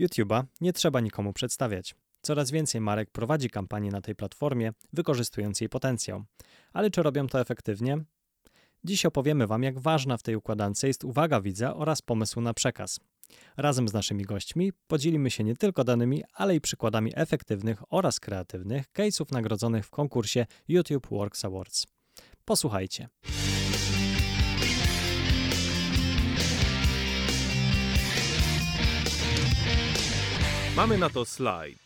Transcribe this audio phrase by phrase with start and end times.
[0.00, 1.94] YouTube'a nie trzeba nikomu przedstawiać.
[2.22, 6.24] Coraz więcej marek prowadzi kampanie na tej platformie, wykorzystując jej potencjał.
[6.72, 8.04] Ale czy robią to efektywnie?
[8.84, 13.00] Dziś opowiemy Wam, jak ważna w tej układance jest uwaga widza oraz pomysł na przekaz.
[13.56, 18.86] Razem z naszymi gośćmi podzielimy się nie tylko danymi, ale i przykładami efektywnych oraz kreatywnych
[18.92, 21.86] case'ów nagrodzonych w konkursie YouTube Works Awards.
[22.44, 23.08] Posłuchajcie.
[30.80, 31.78] Mamy na to slajd.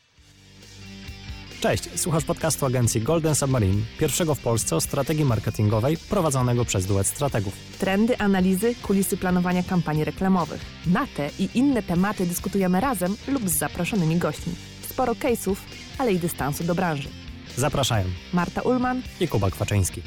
[1.60, 7.06] Cześć, słuchasz podcastu agencji Golden Submarine, pierwszego w Polsce o strategii marketingowej prowadzonego przez duet
[7.06, 7.54] strategów.
[7.78, 10.60] Trendy, analizy, kulisy planowania kampanii reklamowych.
[10.86, 14.54] Na te i inne tematy dyskutujemy razem lub z zaproszonymi gośćmi.
[14.88, 15.56] Sporo case'ów,
[15.98, 17.08] ale i dystansu do branży.
[17.56, 20.02] Zapraszają Marta Ulman, i Kuba Kwaczyński.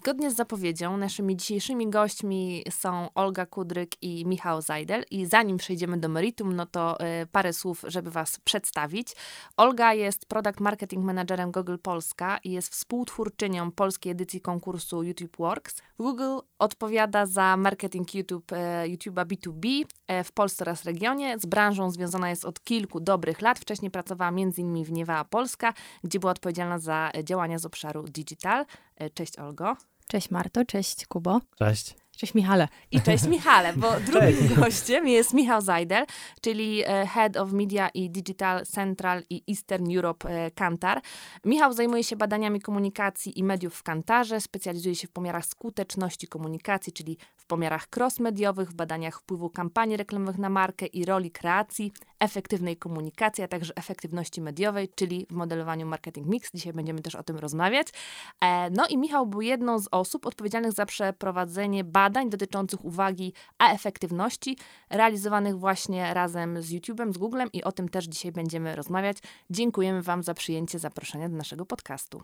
[0.00, 5.04] Zgodnie z zapowiedzią, naszymi dzisiejszymi gośćmi są Olga Kudryk i Michał Zajdel.
[5.10, 9.08] I zanim przejdziemy do meritum, no to y, parę słów, żeby Was przedstawić.
[9.56, 15.82] Olga jest Product Marketing Managerem Google Polska i jest współtwórczynią polskiej edycji konkursu YouTube Works.
[15.98, 18.56] Google odpowiada za marketing YouTube, y,
[18.88, 19.84] YouTube'a B2B
[20.20, 21.38] y, w Polsce oraz regionie.
[21.38, 23.58] Z branżą związana jest od kilku dobrych lat.
[23.58, 24.84] Wcześniej pracowała m.in.
[24.84, 28.66] w Niewała Polska, gdzie była odpowiedzialna za działania z obszaru digital.
[29.14, 29.89] Cześć Olgo.
[30.10, 31.40] Cześć Marto, cześć Kubo.
[31.58, 31.99] Cześć.
[32.20, 32.68] Cześć Michale.
[32.90, 36.06] I cześć Michale, bo drugim gościem jest Michał Zajdel,
[36.40, 41.00] czyli e, Head of Media i Digital Central i Eastern Europe e, Kantar.
[41.44, 46.92] Michał zajmuje się badaniami komunikacji i mediów w Kantarze, specjalizuje się w pomiarach skuteczności komunikacji,
[46.92, 52.76] czyli w pomiarach cross-mediowych, w badaniach wpływu kampanii reklamowych na markę i roli kreacji, efektywnej
[52.76, 56.50] komunikacji, a także efektywności mediowej, czyli w modelowaniu marketing mix.
[56.54, 57.88] Dzisiaj będziemy też o tym rozmawiać.
[58.40, 63.72] E, no i Michał był jedną z osób odpowiedzialnych za przeprowadzenie badań dotyczących uwagi a
[63.72, 64.56] efektywności,
[64.90, 69.18] realizowanych właśnie razem z YouTube'em, z Googlem i o tym też dzisiaj będziemy rozmawiać.
[69.50, 72.22] Dziękujemy Wam za przyjęcie zaproszenia do naszego podcastu.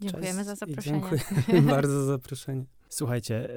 [0.00, 1.00] Dziękujemy Cześć za zaproszenie.
[1.00, 2.64] Dziękuję bardzo za zaproszenie.
[2.90, 3.48] Słuchajcie,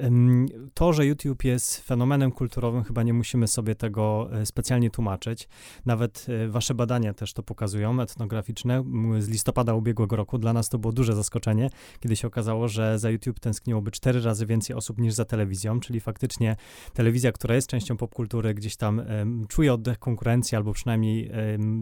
[0.74, 5.48] to, że YouTube jest fenomenem kulturowym, chyba nie musimy sobie tego e, specjalnie tłumaczyć.
[5.86, 8.84] Nawet e, wasze badania też to pokazują, etnograficzne,
[9.18, 10.38] z listopada ubiegłego roku.
[10.38, 14.46] Dla nas to było duże zaskoczenie, kiedy się okazało, że za YouTube tęskniłoby cztery razy
[14.46, 16.56] więcej osób niż za telewizją, czyli faktycznie
[16.92, 19.02] telewizja, która jest częścią popkultury, gdzieś tam
[19.48, 21.30] czuje oddech konkurencji, albo przynajmniej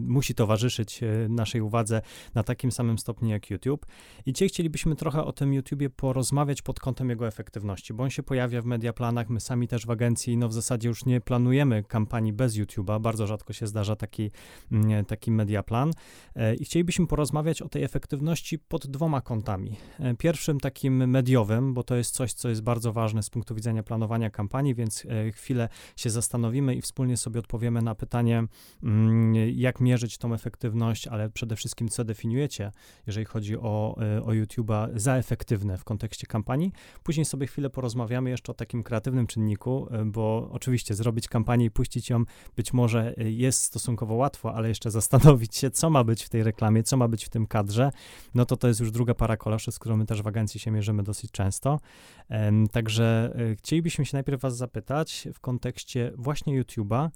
[0.07, 2.01] musi towarzyszyć e, naszej uwadze
[2.35, 3.85] na takim samym stopniu jak YouTube.
[4.25, 8.23] I dzisiaj chcielibyśmy trochę o tym YouTubie porozmawiać pod kątem jego efektywności, bo on się
[8.23, 12.33] pojawia w mediaplanach, my sami też w agencji, no w zasadzie już nie planujemy kampanii
[12.33, 14.31] bez YouTube'a, bardzo rzadko się zdarza taki,
[14.71, 15.91] mm, taki mediaplan
[16.35, 19.77] E, i chcielibyśmy porozmawiać o tej efektywności pod dwoma kątami.
[19.99, 23.83] E, Pierwszym takim mediowym, bo to jest coś, co jest bardzo ważne z punktu widzenia
[23.83, 28.43] planowania kampanii, więc e, chwilę się zastanowimy i wspólnie sobie odpowiemy na pytanie,
[28.83, 32.71] mm, jak mierzyć tą efektywność, ale przede wszystkim co definiujecie,
[33.07, 36.71] jeżeli chodzi o, o YouTube'a za efektywne w kontekście kampanii.
[37.03, 41.71] Później sobie chwilę porozmawiamy jeszcze o takim kreatywnym czynniku, e, bo oczywiście zrobić kampanię i
[41.71, 42.23] puścić ją
[42.55, 46.43] być może e, jest stosunkowo łatwo, ale jeszcze zastanowić się, co ma być w tej
[46.43, 47.91] reklamie, co ma być w tym kadrze,
[48.35, 50.71] no to to jest już druga para koloszy, z którą my też w agencji się
[50.71, 51.79] mierzymy dosyć często.
[52.71, 57.09] Także e, chcielibyśmy się najpierw was zapytać w kontekście właśnie YouTube'a,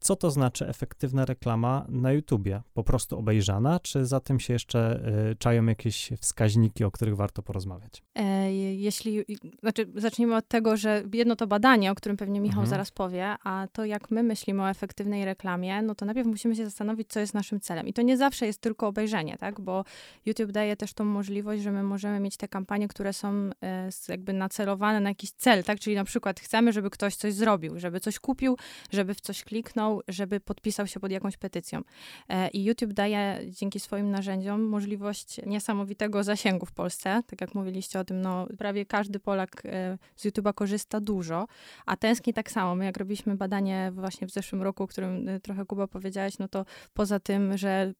[0.00, 2.62] co to znaczy efektywna reklama na YouTubie?
[2.74, 5.00] Po prostu obejrzana, czy za tym się jeszcze
[5.32, 8.02] y, czają jakieś wskaźniki, o których warto porozmawiać?
[8.14, 9.24] E, jeśli,
[9.60, 12.70] znaczy zacznijmy od tego, że jedno to badanie, o którym pewnie Michał Mhm.
[12.70, 16.64] zaraz powie, a to jak my myślimy o efektywnej reklamie, no to najpierw musimy się
[16.64, 17.86] zastanowić, co jest naszym celem.
[17.88, 19.60] I to nie zawsze jest tylko obejrzenie, tak?
[19.60, 19.84] Bo
[20.26, 24.32] YouTube daje też tą możliwość, że my możemy mieć te kampanie, które są e, jakby
[24.32, 25.80] nacelowane na jakiś cel, tak?
[25.80, 28.56] Czyli na przykład chcemy, żeby ktoś coś zrobił, żeby coś kupił,
[28.92, 31.80] żeby w coś kliknął, żeby podpisał się pod jakąś petycją.
[32.28, 37.22] E, I YouTube daje dzięki swoim narzędziom możliwość niesamowitego zasięgu w Polsce.
[37.26, 41.46] Tak jak mówiliście o tym, no prawie każdy Polak e, z YouTube'a korzysta dużo,
[41.86, 42.74] a tęskni tak samo.
[42.74, 46.48] My jak robiliśmy badanie właśnie w zeszłym roku, o którym e, trochę Kuba powiedziałeś, no
[46.48, 46.64] to
[46.94, 47.92] poza tym, że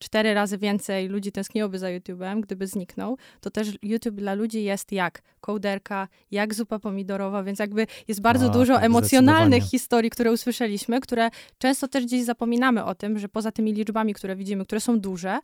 [0.00, 4.92] cztery razy więcej ludzi tęskniłoby za YouTube'em, gdyby zniknął, to też YouTube dla ludzi jest
[4.92, 10.32] jak kołderka, jak zupa pomidorowa, więc jakby jest bardzo A, dużo tak, emocjonalnych historii, które
[10.32, 14.80] usłyszeliśmy, które często też gdzieś zapominamy o tym, że poza tymi liczbami, które widzimy, które
[14.80, 15.38] są duże,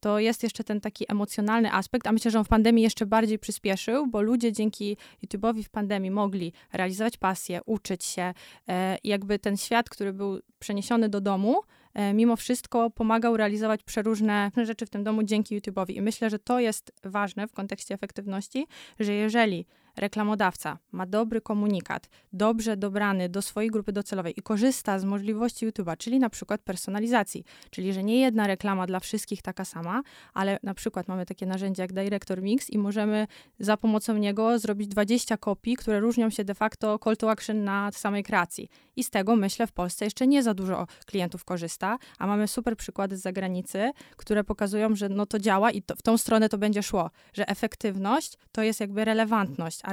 [0.00, 3.38] to jest jeszcze ten taki emocjonalny aspekt, a myślę, że on w pandemii jeszcze bardziej
[3.38, 8.34] przyspieszył, bo ludzie dzięki YouTube'owi w pandemii mogli realizować pasję, uczyć się
[8.68, 11.60] e, i jakby ten świat, który był przeniesiony do domu,
[11.94, 15.96] e, mimo wszystko pomagał realizować przeróżne rzeczy w tym domu dzięki YouTube'owi.
[15.96, 18.66] I myślę, że to jest ważne w kontekście efektywności,
[19.00, 19.66] że jeżeli
[19.96, 25.96] reklamodawca ma dobry komunikat, dobrze dobrany do swojej grupy docelowej i korzysta z możliwości YouTube'a,
[25.96, 30.02] czyli na przykład personalizacji, czyli że nie jedna reklama dla wszystkich taka sama,
[30.34, 33.26] ale na przykład mamy takie narzędzie jak Director Mix i możemy
[33.58, 37.90] za pomocą niego zrobić 20 kopii, które różnią się de facto call to action na
[37.92, 38.68] samej kreacji.
[38.96, 42.76] I z tego myślę w Polsce jeszcze nie za dużo klientów korzysta, a mamy super
[42.76, 46.58] przykłady z zagranicy, które pokazują, że no to działa i to, w tą stronę to
[46.58, 49.92] będzie szło, że efektywność to jest jakby relevantność, a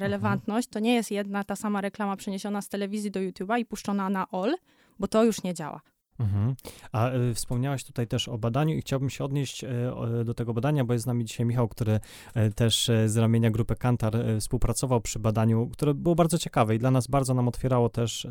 [0.67, 4.27] to nie jest jedna ta sama reklama przeniesiona z telewizji do YouTube'a i puszczona na
[4.31, 4.55] all,
[4.99, 5.81] bo to już nie działa.
[6.19, 6.55] Mhm.
[6.91, 10.83] A y, wspomniałaś tutaj też o badaniu i chciałbym się odnieść y, do tego badania,
[10.83, 11.99] bo jest z nami dzisiaj Michał, który
[12.37, 16.91] y, też z ramienia grupy Kantar współpracował przy badaniu, które było bardzo ciekawe i dla
[16.91, 18.27] nas bardzo nam otwierało też,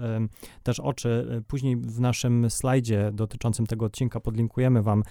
[0.63, 1.43] też oczy.
[1.49, 5.03] Później w naszym slajdzie dotyczącym tego odcinka podlinkujemy wam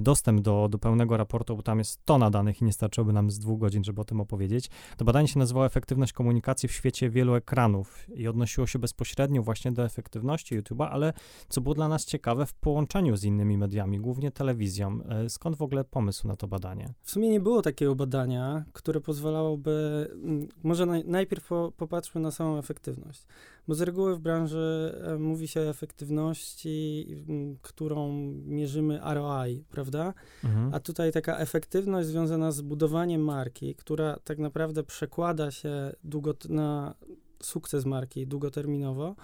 [0.00, 3.38] dostęp do, do pełnego raportu, bo tam jest tona danych i nie starczyłoby nam z
[3.38, 4.70] dwóch godzin, żeby o tym opowiedzieć.
[4.96, 9.72] To badanie się nazywało Efektywność komunikacji w świecie wielu ekranów i odnosiło się bezpośrednio właśnie
[9.72, 11.12] do efektywności YouTube'a, ale
[11.48, 15.00] co było dla nas ciekawe, ciekawe w połączeniu z innymi mediami, głównie telewizją.
[15.08, 16.94] E, skąd w ogóle pomysł na to badanie?
[17.02, 20.08] W sumie nie było takiego badania, które pozwalałoby.
[20.12, 23.26] Mm, może naj, najpierw po, popatrzmy na samą efektywność.
[23.68, 28.12] Bo z reguły w branży e, mówi się o efektywności, m, którą
[28.46, 30.14] mierzymy ROI, prawda?
[30.44, 30.74] Mhm.
[30.74, 36.94] A tutaj taka efektywność związana z budowaniem marki, która tak naprawdę przekłada się długo na
[37.42, 39.14] sukces marki długoterminowo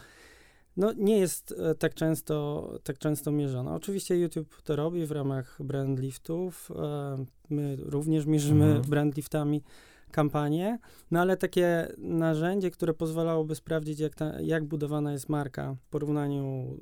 [0.76, 3.74] no, nie jest e, tak często, tak często mierzona.
[3.74, 6.70] Oczywiście YouTube to robi w ramach brand liftów.
[6.76, 8.82] E, my również mierzymy mhm.
[8.82, 9.62] brand liftami
[10.10, 10.78] kampanię,
[11.10, 16.76] no ale takie narzędzie, które pozwalałoby sprawdzić, jak, ta, jak budowana jest marka w porównaniu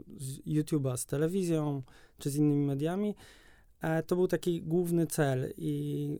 [0.47, 1.83] YouTube'a z telewizją
[2.19, 3.15] czy z innymi mediami,
[3.81, 5.53] e, to był taki główny cel.
[5.57, 6.19] I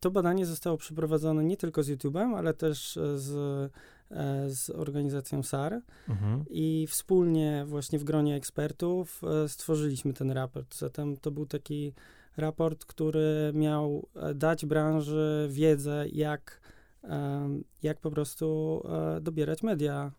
[0.00, 3.70] to badanie zostało przeprowadzone nie tylko z YouTube'em, ale też z
[4.48, 6.44] z organizacją SAR mhm.
[6.50, 10.76] i wspólnie właśnie w gronie ekspertów e, stworzyliśmy ten raport.
[10.78, 11.92] Zatem to był taki
[12.36, 16.60] raport, który miał e, dać branży wiedzę, jak,
[17.82, 18.82] jak po prostu
[19.20, 20.12] dobierać media,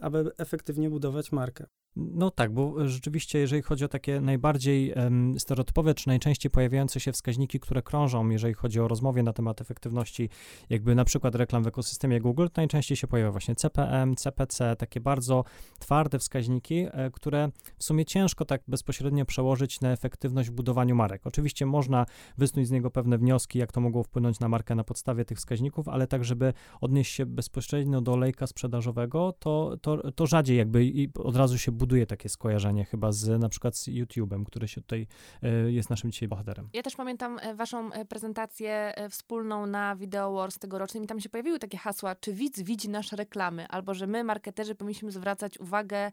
[0.00, 1.66] aby efektywnie budować markę.
[1.98, 7.12] No tak, bo rzeczywiście, jeżeli chodzi o takie najbardziej um, stereotypowe, czy najczęściej pojawiające się
[7.12, 10.28] wskaźniki, które krążą, jeżeli chodzi o rozmowie na temat efektywności,
[10.70, 15.00] jakby na przykład reklam w ekosystemie Google, to najczęściej się pojawia właśnie CPM, CPC, takie
[15.00, 15.44] bardzo
[15.78, 21.26] twarde wskaźniki, e, które w sumie ciężko tak bezpośrednio przełożyć na efektywność w budowaniu marek.
[21.26, 22.06] Oczywiście można
[22.38, 25.88] wysnuć z niego pewne wnioski, jak to mogło wpłynąć na markę na podstawie tych wskaźników,
[25.88, 31.08] ale tak, żeby odnieść się bezpośrednio do lejka sprzedażowego, to, to, to rzadziej jakby i
[31.14, 35.06] od razu się buduje takie skojarzenie chyba z na przykład z YouTube'em, który się tutaj
[35.42, 36.68] e, jest naszym dzisiaj bohaterem.
[36.72, 41.28] Ja też pamiętam e, waszą e, prezentację wspólną na Video Wars tegorocznym i tam się
[41.28, 46.10] pojawiły takie hasła, czy widz widzi nasze reklamy, albo że my, marketerzy, powinniśmy zwracać uwagę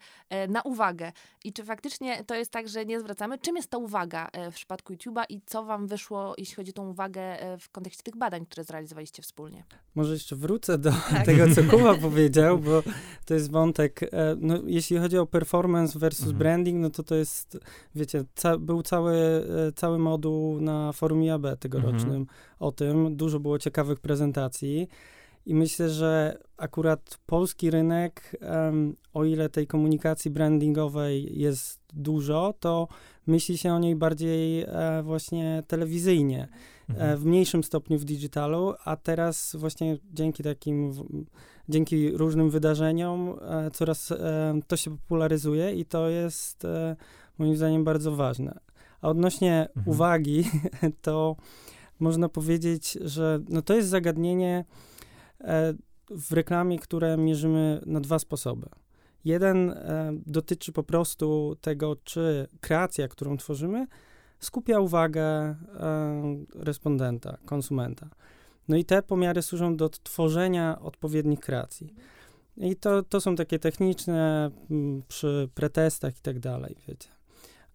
[0.49, 1.11] na uwagę.
[1.43, 3.37] I czy faktycznie to jest tak, że nie zwracamy?
[3.37, 6.89] Czym jest ta uwaga w przypadku YouTube'a i co wam wyszło, jeśli chodzi o tą
[6.89, 9.63] uwagę w kontekście tych badań, które zrealizowaliście wspólnie?
[9.95, 11.25] Może jeszcze wrócę do tak.
[11.25, 12.83] tego, co Kuba powiedział, bo
[13.25, 13.99] to jest wątek,
[14.37, 16.37] no, jeśli chodzi o performance, performance versus mhm.
[16.37, 17.57] branding, no to to jest,
[17.95, 19.15] wiecie, ca był cały,
[19.67, 22.27] e, cały moduł na forum IAB tegorocznym mhm.
[22.59, 23.15] o tym.
[23.15, 24.87] Dużo było ciekawych prezentacji.
[25.45, 32.87] I myślę, że akurat polski rynek, um, o ile tej komunikacji brandingowej jest dużo, to
[33.27, 36.47] myśli się o niej bardziej e, właśnie telewizyjnie,
[36.89, 37.09] mhm.
[37.09, 40.91] e, w mniejszym stopniu w digitalu, a teraz właśnie dzięki takim,
[41.69, 46.63] dzięki różnym wydarzeniom e, coraz e, to się popularyzuje i to jest
[47.37, 48.59] moim zdaniem bardzo ważne.
[49.01, 49.89] A odnośnie mhm.
[49.95, 50.43] uwagi,
[51.01, 51.35] to
[51.99, 54.65] można powiedzieć, że no to jest zagadnienie
[56.09, 58.69] w reklamie, które mierzymy na dwa sposoby.
[59.25, 63.87] Jeden e, dotyczy po prostu tego, czy kreacja, którą tworzymy,
[64.39, 65.55] skupia uwagę e,
[66.55, 68.09] respondenta, konsumenta.
[68.67, 71.93] No i te pomiary służą do tworzenia odpowiednich kreacji.
[72.57, 74.51] I to, to są takie techniczne
[75.07, 77.09] przy pretestach i tak dalej, wiecie.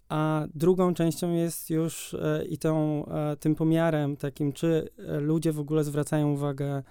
[0.09, 4.89] A drugą częścią jest już e, i tą, e, tym pomiarem takim, czy
[5.21, 6.83] ludzie w ogóle zwracają uwagę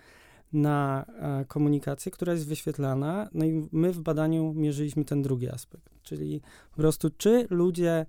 [0.54, 1.06] na
[1.48, 3.30] komunikację, która jest wyświetlana.
[3.34, 8.06] No i my w badaniu mierzyliśmy ten drugi aspekt, czyli po prostu czy ludzie,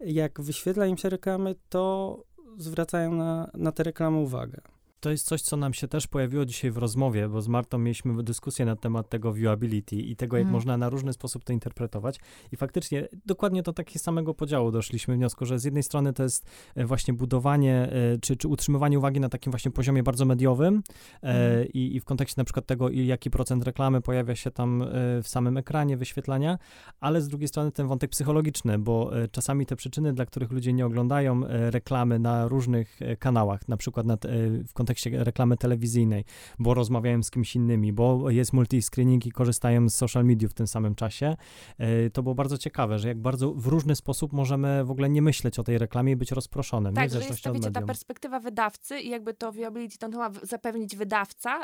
[0.00, 2.24] jak wyświetla im się reklamy, to
[2.58, 4.60] zwracają na, na te reklamy uwagę.
[5.00, 8.22] To jest coś, co nam się też pojawiło dzisiaj w rozmowie, bo z Martą mieliśmy
[8.22, 10.52] dyskusję na temat tego viewability i tego, jak Mhm.
[10.52, 12.20] można na różny sposób to interpretować.
[12.52, 16.46] I faktycznie dokładnie do takiego samego podziału doszliśmy wniosku, że z jednej strony to jest
[16.74, 20.82] e, właśnie budowanie, e, czy, czy utrzymywanie uwagi na takim właśnie poziomie bardzo mediowym
[21.22, 21.68] e, Mhm.
[21.74, 24.84] i, i w kontekście na przykład tego, jaki procent reklamy pojawia się tam
[25.22, 26.58] w samym ekranie wyświetlania,
[27.00, 30.86] ale z drugiej strony ten wątek psychologiczny, bo czasami te przyczyny, dla których ludzie nie
[30.86, 36.24] oglądają reklamy na różnych kanałach, na przykład na, te- e, w kontekście reklamy telewizyjnej,
[36.58, 40.66] bo rozmawiają z kimś innymi, bo jest multiscreening i korzystają z social media w tym
[40.66, 41.36] samym czasie,
[41.78, 45.22] e, to było bardzo ciekawe, że jak bardzo w różny sposób możemy w ogóle nie
[45.22, 46.94] myśleć o tej reklamie i być rozproszonym?
[46.94, 50.96] Tak, że jest to, wiecie, ta perspektywa wydawcy i jakby to viewability to ma zapewnić
[50.96, 51.62] wydawca,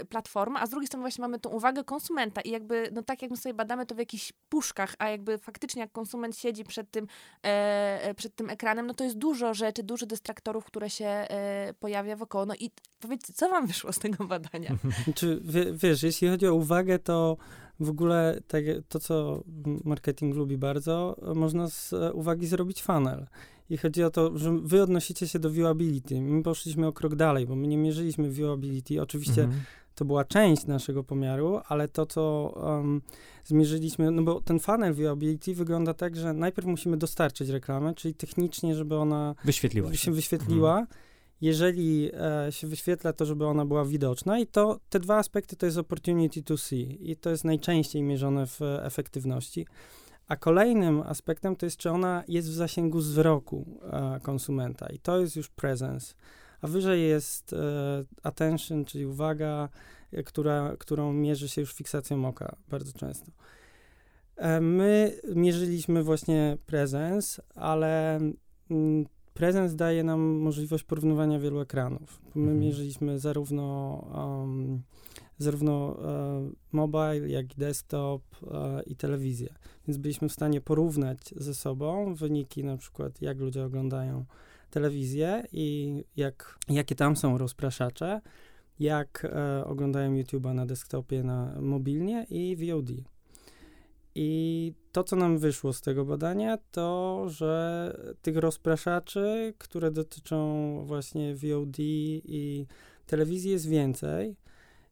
[0.00, 3.22] y, platforma, a z drugiej strony właśnie mamy tą uwagę konsumenta i jakby, no tak
[3.22, 6.90] jak my sobie badamy to w jakichś puszkach, a jakby faktycznie jak konsument siedzi przed
[6.90, 7.06] tym,
[7.42, 12.16] e, przed tym ekranem, no to jest dużo rzeczy, dużo dystraktorów, które się e, pojawia
[12.16, 12.46] wokoło.
[12.46, 14.76] No i powiedzcie, co wam wyszło z tego badania?
[15.14, 17.36] Czy wie, wiesz, jeśli chodzi o uwagę, to
[17.80, 19.42] w ogóle tak, to, co
[19.84, 23.26] marketing lubi bardzo, można z uwagi zrobić funnel.
[23.70, 26.20] I chodzi o to, że wy odnosicie się do viewability.
[26.20, 29.02] My poszliśmy o krok dalej, bo my nie mierzyliśmy viewability.
[29.02, 29.60] Oczywiście Mhm.
[29.94, 33.02] to była część naszego pomiaru, ale to, co um,
[33.44, 38.74] zmierzyliśmy, no bo ten funnel viewability wygląda tak, że najpierw musimy dostarczyć reklamę, czyli technicznie,
[38.74, 40.12] żeby ona Wyświetliła się się.
[40.12, 40.86] wyświetliła.
[41.40, 45.66] Jeżeli e, się wyświetla, to żeby ona była widoczna i to te dwa aspekty to
[45.66, 49.66] jest opportunity to see i to jest najczęściej mierzone w e, efektywności.
[50.28, 55.20] A kolejnym aspektem to jest, czy ona jest w zasięgu wzroku e, konsumenta i to
[55.20, 56.14] jest już presence.
[56.60, 59.68] A wyżej jest e, attention, czyli uwaga,
[60.12, 63.30] e, która, którą mierzy się już fiksacją oka bardzo często.
[64.60, 68.16] My mierzyliśmy właśnie presence, ale
[68.70, 69.06] mm,
[69.38, 72.20] Presence daje nam możliwość porównywania wielu ekranów.
[72.34, 72.60] My Mhm.
[72.60, 73.64] mierzyliśmy zarówno,
[74.14, 74.82] um,
[75.38, 79.54] zarówno e, mobile, jak i desktop e, i telewizję.
[79.88, 84.24] Więc byliśmy w stanie porównać ze sobą wyniki, na przykład jak ludzie oglądają
[84.70, 88.20] telewizję i jak, jakie tam są rozpraszacze,
[88.78, 92.90] jak e, oglądają YouTube'a na desktopie, na mobilnie i VOD.
[94.14, 101.34] I to, co nam wyszło z tego badania, to, że tych rozpraszaczy, które dotyczą właśnie
[101.34, 102.66] VOD i
[103.06, 104.36] telewizji jest więcej.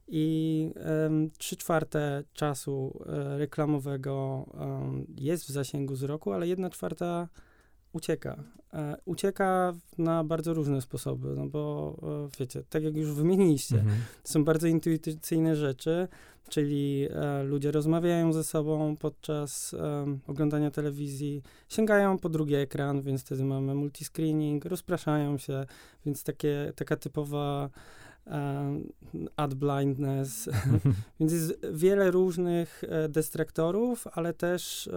[0.08, 0.70] I
[1.02, 7.28] um, 3 czwarte czasu e, reklamowego em, jest w zasięgu wzroku, ale 1 czwarta
[7.96, 8.36] ucieka.
[8.74, 13.96] E, ucieka na bardzo różne sposoby, no bo e, wiecie, tak jak już wymieniliście, Mhm.
[14.24, 16.08] są bardzo intuicyjne rzeczy,
[16.48, 19.74] czyli e, ludzie rozmawiają ze sobą podczas
[20.26, 25.66] oglądania telewizji, sięgają po drugi ekran, więc wtedy mamy multiscreening, rozpraszają się,
[26.06, 27.70] więc takie, taka typowa
[29.36, 30.48] ad blindness,
[31.20, 34.90] więc jest wiele różnych dystraktorów, ale też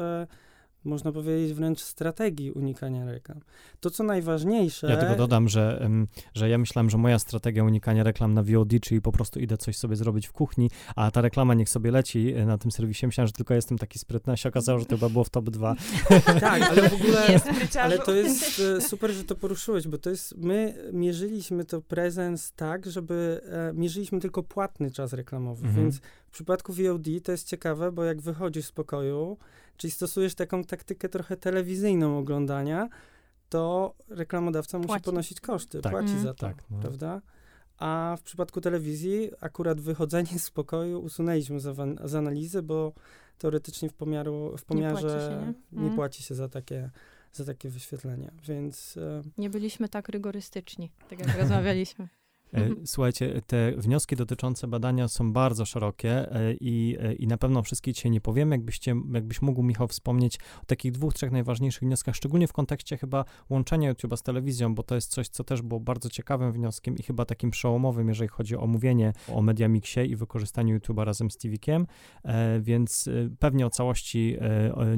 [0.83, 3.39] można powiedzieć wręcz strategii unikania reklam.
[3.79, 4.87] To, co najważniejsze...
[4.89, 5.89] Ja tylko dodam, że,
[6.33, 9.77] że ja myślałem, że moja strategia unikania reklam na VOD, czyli po prostu idę coś
[9.77, 13.05] sobie zrobić w kuchni, a ta reklama niech sobie leci e, na tym serwisie.
[13.05, 15.49] Myślałem, że tylko jestem taki sprytny, a się okazało, że to chyba było w top
[15.49, 15.75] 2.
[16.39, 17.39] Tak, ale w ogóle...
[17.81, 22.53] Ale to jest e, super, że to poruszyłeś, bo to jest, my mierzyliśmy to presence
[22.55, 25.83] tak, żeby, e, mierzyliśmy tylko płatny czas reklamowy, Mhm.
[25.83, 29.37] więc w przypadku VOD to jest ciekawe, bo jak wychodzisz z pokoju,
[29.79, 32.89] czyli stosujesz taką taktykę trochę telewizyjną oglądania,
[33.49, 35.03] to reklamodawca musi Płaci.
[35.05, 35.91] ponosić koszty, Tak.
[35.91, 36.23] płaci Mhm.
[36.23, 36.79] za to, Tak, no.
[36.79, 37.21] prawda?
[37.77, 42.93] A w przypadku telewizji akurat wychodzenie z pokoju usunęliśmy z, z analizy, bo
[43.37, 45.53] teoretycznie w, pomiaru, w pomiarze się, nie?
[45.81, 45.95] nie Mm.
[45.95, 46.89] płaci się za takie,
[47.33, 52.07] za takie wyświetlenia, więc e, Nie byliśmy tak rygorystyczni, tak jak rozmawialiśmy.
[52.53, 57.63] E, Słuchajcie, te wnioski dotyczące badania są bardzo szerokie e, i, e, i na pewno
[57.63, 58.51] wszystkie dzisiaj nie powiem.
[58.51, 63.25] Jakbyście, jakbyś mógł, Michał, wspomnieć o takich dwóch, trzech najważniejszych wnioskach, szczególnie w kontekście chyba
[63.49, 67.03] łączenia YouTube'a z telewizją, bo to jest coś, co też było bardzo ciekawym wnioskiem i
[67.03, 71.87] chyba takim przełomowym, jeżeli chodzi o mówienie o Mediamixie i wykorzystaniu YouTube'a razem z TVkiem,
[72.59, 74.37] więc pewnie o całości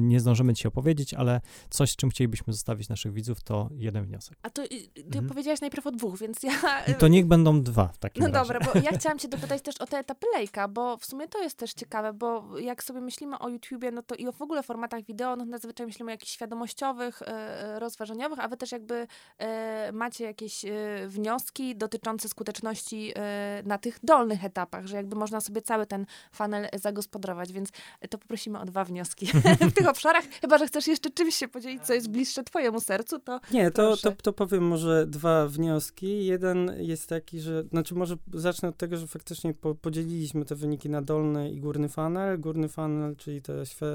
[0.00, 1.40] nie zdążymy ci opowiedzieć, ale
[1.70, 4.38] coś, z czym chcielibyśmy zostawić naszych widzów, to jeden wniosek.
[4.42, 5.26] A to ty Mhm.
[5.26, 6.52] powiedziałaś najpierw o dwóch, więc ja...
[6.98, 8.38] To niech będą dwa w takim No razie.
[8.40, 11.42] dobra, bo ja chciałam cię dopytać też o te etapy lejka, bo w sumie to
[11.42, 15.02] jest też ciekawe, bo jak sobie myślimy o YouTubie, no to i w ogóle formatach
[15.04, 19.06] wideo, no zazwyczaj myślimy o jakichś świadomościowych, e, rozważaniowych, a wy też jakby
[19.38, 20.70] e, macie jakieś e,
[21.08, 26.68] wnioski dotyczące skuteczności e, na tych dolnych etapach, że jakby można sobie cały ten funnel
[26.74, 27.68] zagospodarować, więc
[28.10, 29.26] to poprosimy o dwa wnioski
[29.70, 33.18] w tych obszarach, chyba, że chcesz jeszcze czymś się podzielić, co jest bliższe twojemu sercu,
[33.18, 36.26] to nie, to, to, to powiem może dwa wnioski.
[36.26, 40.54] Jeden jest taki, taki, że, znaczy może zacznę od tego, że faktycznie po, podzieliliśmy te
[40.54, 42.40] wyniki na dolny i górny funnel.
[42.40, 43.86] Górny funnel, czyli te świ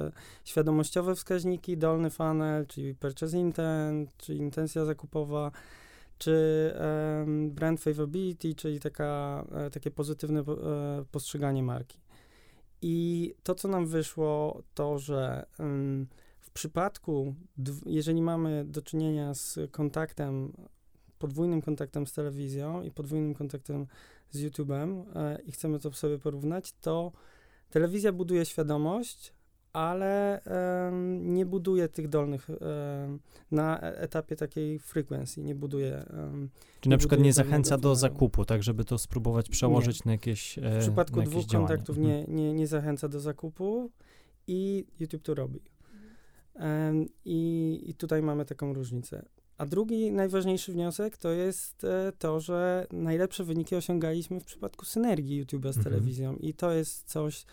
[0.46, 5.51] świadomościowe wskaźniki, dolny funnel, czyli purchase intent, czyli intencja zakupowa,
[6.17, 6.74] czy
[7.20, 10.46] um, brand favorability, czyli taka, e, takie pozytywne e,
[11.12, 12.00] postrzeganie marki.
[12.82, 16.08] I to, co nam wyszło, to, że um,
[16.39, 17.36] w przypadku,
[17.86, 20.53] jeżeli mamy do czynienia z kontaktem
[21.19, 23.88] podwójnym kontaktem z telewizją i podwójnym kontaktem
[24.29, 27.12] z YouTube'em e, i chcemy to sobie porównać, to
[27.69, 29.33] telewizja buduje świadomość,
[29.77, 33.17] ale e, nie buduje tych dolnych e,
[33.51, 36.05] na e, etapie takiej frekwencji, nie buduje.
[36.81, 40.09] Czy na przykład nie zachęca do zakupu, tak, żeby to spróbować przełożyć nie.
[40.09, 40.59] na jakieś.
[40.62, 41.67] W przypadku dwóch działanie.
[41.67, 42.38] kontaktów nie, mhm.
[42.38, 43.91] nie, nie zachęca do zakupu
[44.47, 45.62] i YouTube to robi.
[47.25, 49.25] I, I tutaj mamy taką różnicę.
[49.58, 55.46] A drugi najważniejszy wniosek to jest e, to, że najlepsze wyniki osiągaliśmy w przypadku synergii
[55.46, 55.84] YouTube'a z mhm.
[55.84, 57.46] telewizją i to jest coś,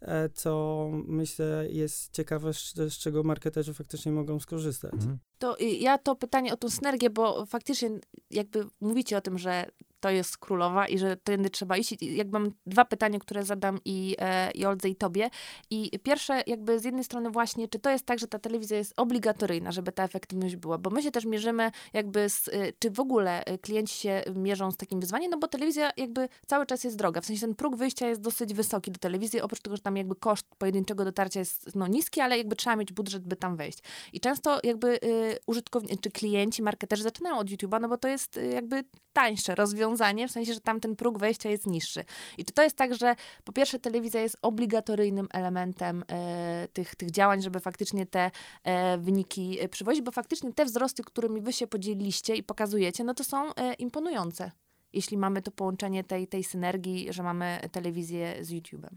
[0.00, 4.92] e, co myślę jest ciekawe, z, z czego marketerzy faktycznie mogą skorzystać.
[4.92, 5.18] Mhm.
[5.38, 7.90] To ja to pytanie o tą synergię, bo faktycznie
[8.30, 9.66] jakby mówicie o tym, że
[10.04, 11.92] to jest królowa i że tędy trzeba iść.
[11.92, 15.30] I jakby mam dwa pytania, które zadam i, e, i Oldze i tobie.
[15.70, 18.94] I pierwsze jakby z jednej strony właśnie, czy to jest tak, że ta telewizja jest
[18.96, 20.78] obligatoryjna, żeby ta efektywność była?
[20.78, 24.70] Bo my się też mierzymy jakby, z, e, czy w ogóle e, klienci się mierzą
[24.70, 27.20] z takim wyzwaniem, no bo telewizja jakby cały czas jest droga.
[27.20, 30.16] W sensie ten próg wyjścia jest dosyć wysoki do telewizji, oprócz tego, że tam jakby
[30.16, 33.78] koszt pojedynczego dotarcia jest no, niski, ale jakby trzeba mieć budżet, by tam wejść.
[34.12, 38.36] I często jakby y, użytkownicy, czy klienci, marketerzy zaczynają od YouTube'a, no bo to jest
[38.36, 38.84] y, jakby
[39.14, 39.93] tańsze rozwiązanie,
[40.28, 42.04] w sensie, że tam ten próg wejścia jest niższy.
[42.38, 47.10] I czy to jest tak, że po pierwsze telewizja jest obligatoryjnym elementem e, tych, tych
[47.10, 48.30] działań, żeby faktycznie te
[48.64, 53.14] e, wyniki e, przywozić, bo faktycznie te wzrosty, którymi wy się podzieliliście i pokazujecie, no
[53.14, 54.50] to są e, imponujące,
[54.92, 58.94] jeśli mamy to połączenie tej, tej synergii, że mamy telewizję z YouTube'em.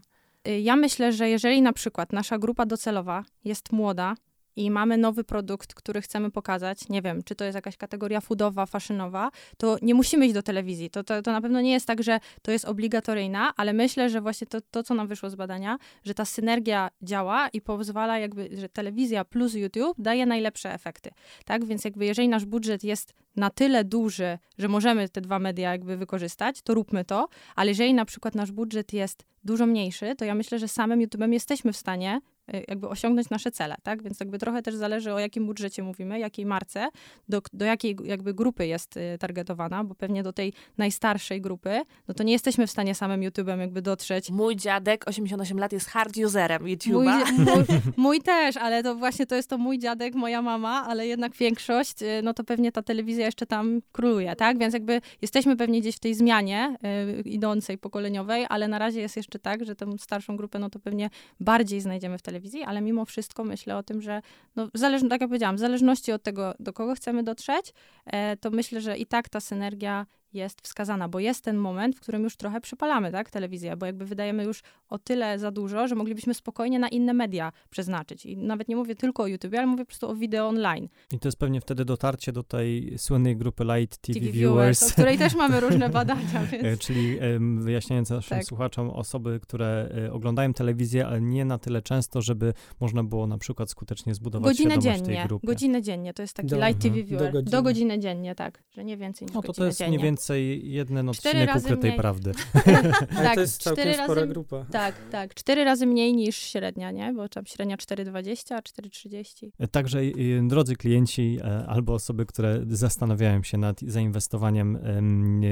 [0.60, 4.14] Ja myślę, że jeżeli na przykład nasza grupa docelowa jest młoda,
[4.58, 8.66] i mamy nowy produkt, który chcemy pokazać, nie wiem, czy to jest jakaś kategoria foodowa,
[8.66, 10.90] faszynowa, to nie musimy iść do telewizji.
[10.90, 14.20] To, to, to na pewno nie jest tak, że to jest obligatoryjna, ale myślę, że
[14.20, 18.48] właśnie to, to, co nam wyszło z badania, że ta synergia działa i pozwala jakby,
[18.52, 21.10] że telewizja plus YouTube daje najlepsze efekty,
[21.44, 21.64] tak?
[21.64, 25.96] Więc jakby jeżeli nasz budżet jest na tyle duży, że możemy te dwa media jakby
[25.96, 30.34] wykorzystać, to róbmy to, ale jeżeli na przykład nasz budżet jest dużo mniejszy, to ja
[30.34, 32.20] myślę, że samym YouTube'em jesteśmy w stanie
[32.68, 34.02] jakby osiągnąć nasze cele, tak?
[34.02, 36.88] Więc jakby trochę też zależy o jakim budżecie mówimy, jakiej marce,
[37.28, 42.14] do, do jakiej jakby grupy jest y, targetowana, bo pewnie do tej najstarszej grupy, no
[42.14, 44.30] to nie jesteśmy w stanie samym YouTube'em jakby dotrzeć.
[44.30, 47.32] Mój dziadek, 88 lat, jest hard userem YouTube'a.
[47.32, 47.64] Mój, mój,
[47.96, 52.02] mój, też, ale to właśnie to jest to mój dziadek, moja mama, ale jednak większość,
[52.02, 54.58] y, no to pewnie ta telewizja jeszcze tam króluje, tak?
[54.58, 56.76] Więc jakby jesteśmy pewnie gdzieś w tej zmianie
[57.18, 60.78] y, idącej, pokoleniowej, ale na razie jest jeszcze tak, że tę starszą grupę, no to
[60.78, 64.22] pewnie bardziej znajdziemy w telewizji telewizji, ale mimo wszystko myślę o tym, że
[64.56, 67.74] no, zależ, tak jak powiedziałam, w zależności od tego, do kogo chcemy dotrzeć,
[68.06, 72.00] e, to myślę, że i tak ta synergia jest wskazana, bo jest ten moment, w
[72.00, 75.94] którym już trochę przypalamy, tak, telewizję, bo jakby wydajemy już o tyle za dużo, że
[75.94, 78.26] moglibyśmy spokojnie na inne media przeznaczyć.
[78.26, 80.88] I nawet nie mówię tylko o YouTube, ale mówię po prostu o wideo online.
[81.12, 84.92] I to jest pewnie wtedy dotarcie do tej słynnej grupy Light TV, TV Viewers, o
[84.92, 86.46] której też mamy różne badania.
[86.52, 86.64] Więc...
[86.64, 87.18] E, czyli
[87.58, 88.46] wyjaśniając naszym tak.
[88.46, 93.38] słuchaczom, osoby, które e, oglądają telewizję, ale nie na tyle często, żeby można było na
[93.38, 95.46] przykład skutecznie zbudować godzinę świadomość dziennie, tej grupy.
[95.46, 97.18] Godzinę dziennie, to jest taki do, Light TV Viewer.
[97.18, 97.50] Do godziny.
[97.50, 99.98] do godziny dziennie, tak, że nie więcej niż No to to jest dziennie.
[99.98, 102.00] mniej więcej więcej jeden odcinek ukrytej mniej.
[102.00, 102.32] prawdy.
[103.22, 104.64] tak, to jest całkiem spora razy, grupa.
[104.72, 105.34] Tak, tak.
[105.34, 107.12] Cztery razy mniej niż średnia, nie?
[107.12, 109.68] Bo tam średnia 4,20, a 4,30.
[109.70, 110.00] Także,
[110.42, 114.78] drodzy klienci e, albo osoby, które zastanawiają się nad zainwestowaniem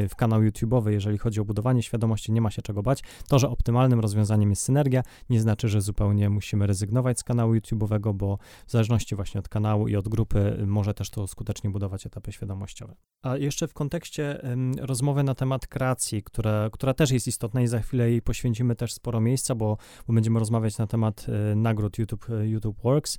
[0.09, 3.03] w kanał YouTube'owy, jeżeli chodzi o budowanie świadomości, nie ma się czego bać.
[3.29, 8.15] To, że optymalnym rozwiązaniem jest synergia, nie znaczy, że zupełnie musimy rezygnować z kanału YouTube'owego,
[8.15, 12.33] bo w zależności właśnie od kanału i od grupy może też to skutecznie budować etapy
[12.33, 12.95] świadomościowe.
[13.23, 14.41] A jeszcze w kontekście
[14.81, 18.93] rozmowę na temat kreacji, która, która też jest istotna i za chwilę jej poświęcimy też
[18.93, 23.19] sporo miejsca, bo, bo będziemy rozmawiać na temat e, nagród YouTube, e, YouTube Works.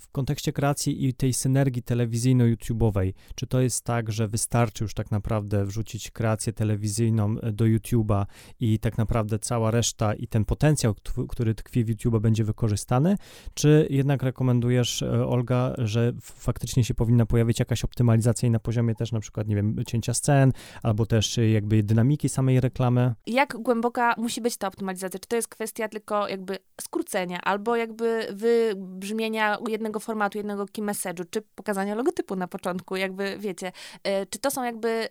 [0.00, 5.10] w kontekście kreacji i tej synergii telewizyjno-YouTube'owej, czy to jest tak, że wystarczy już tak
[5.10, 8.26] naprawdę wrzucić kreację telewizyjną e, do YouTube'a
[8.60, 10.94] i tak naprawdę cała reszta i ten potencjał,
[11.28, 13.16] który tkwi w YouTube'a będzie wykorzystany,
[13.54, 19.12] czy jednak rekomendujesz, Olga, że faktycznie się powinna pojawić jakaś optymalizacja i na poziomie też
[19.12, 23.14] na przykład, nie wiem, cięcia cięcia scen, albo też y, jakby dynamiki samej reklamy.
[23.26, 25.20] Jak głęboka musi być ta optymalizacja?
[25.20, 31.24] Czy to jest kwestia tylko jakby skrócenia, albo jakby wybrzmienia jednego formatu, jednego key message'u,
[31.30, 33.72] czy pokazania logotypu na początku, jakby wiecie,
[34.06, 35.08] y, czy to są jakby y,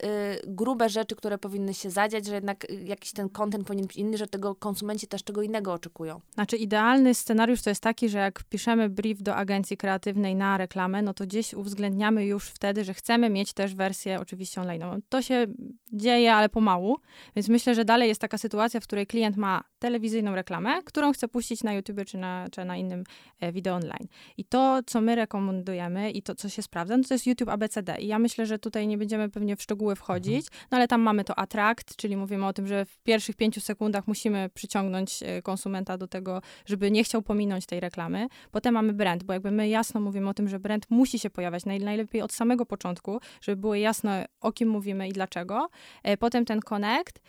[0.48, 4.28] grube rzeczy, które powinny się zadziać, że jednak jakiś ten content powinien być inny, że
[4.28, 6.22] tego konsumenci też czego innego oczekują?
[6.34, 11.02] Znaczy idealny scenariusz to jest taki, że jak piszemy brief do agencji kreatywnej na reklamę,
[11.02, 14.84] no to gdzieś uwzględniamy już wtedy, że chcemy mieć też wersję oczywiście online.
[15.10, 15.48] To się
[15.94, 16.98] dzieje, ale pomału,
[17.36, 21.28] więc myślę, że dalej jest taka sytuacja, w której klient ma telewizyjną reklamę, którą chce
[21.28, 23.04] puścić na YouTube czy na, czy na innym
[23.40, 24.08] e, wideo online.
[24.38, 27.98] I to, co my rekomendujemy i to, co się sprawdza, no to jest YouTube ABCD.
[28.00, 30.68] I ja myślę, że tutaj nie będziemy pewnie w szczegóły wchodzić, mhm.
[30.72, 34.08] no ale tam mamy to attract, czyli mówimy o tym, że w pierwszych pięciu sekundach
[34.08, 38.28] musimy przyciągnąć e, konsumenta do tego, żeby nie chciał pominąć tej reklamy.
[38.52, 41.66] Potem mamy brand, bo jakby my jasno mówimy o tym, że brand musi się pojawiać
[41.66, 45.70] najlepiej od samego początku, żeby było jasne, o kim mówimy i dlaczego.
[46.04, 47.22] E, potem ten connect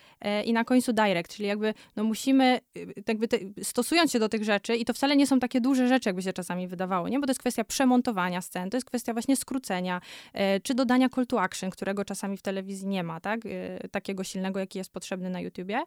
[0.45, 4.45] i na końcu direct, czyli jakby no musimy Y, jakby te, stosując się do tych
[4.45, 7.21] rzeczy, i to wcale nie są takie duże rzeczy, jakby się czasami wydawało, nie?
[7.21, 10.01] Bo to jest kwestia przemontowania scen, to jest kwestia właśnie skrócenia,
[10.33, 13.41] e, czy dodania call to action, którego czasami w telewizji nie ma, tak?
[13.47, 15.83] E, takiego silnego, jaki jest potrzebny na YouTubie.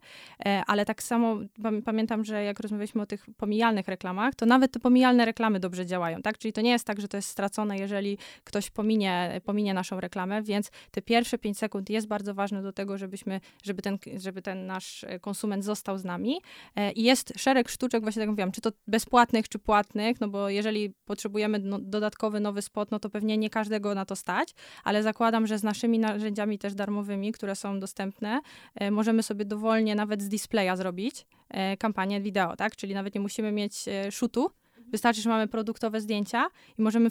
[0.45, 1.37] E, ale tak samo
[1.85, 6.21] pamiętam, że jak rozmawialiśmy o tych pomijalnych reklamach, to nawet te pomijalne reklamy dobrze działają,
[6.21, 6.37] tak?
[6.37, 10.41] Czyli to nie jest tak, że to jest stracone, jeżeli ktoś pominie, pominie naszą reklamę,
[10.41, 14.65] więc te pierwsze 5 sekund jest bardzo ważne do tego, żebyśmy, żeby ten, żeby ten
[14.65, 16.41] nasz konsument został z nami.
[16.75, 20.27] E, I jest szereg sztuczek, właśnie tak jak mówiłam, czy to bezpłatnych, czy płatnych, no
[20.27, 24.53] bo jeżeli potrzebujemy no, dodatkowy nowy spot, no to pewnie nie każdego na to stać,
[24.83, 28.39] ale zakładam, że z naszymi narzędziami też darmowymi, które są dostępne,
[28.75, 32.75] e, możemy sobie dowolnie nawet z displaya zrobić e, kampanię wideo, tak?
[32.75, 34.51] Czyli nawet nie musimy mieć shootu,
[34.91, 36.47] Wystarczy, że mamy produktowe zdjęcia
[36.77, 37.09] i możemy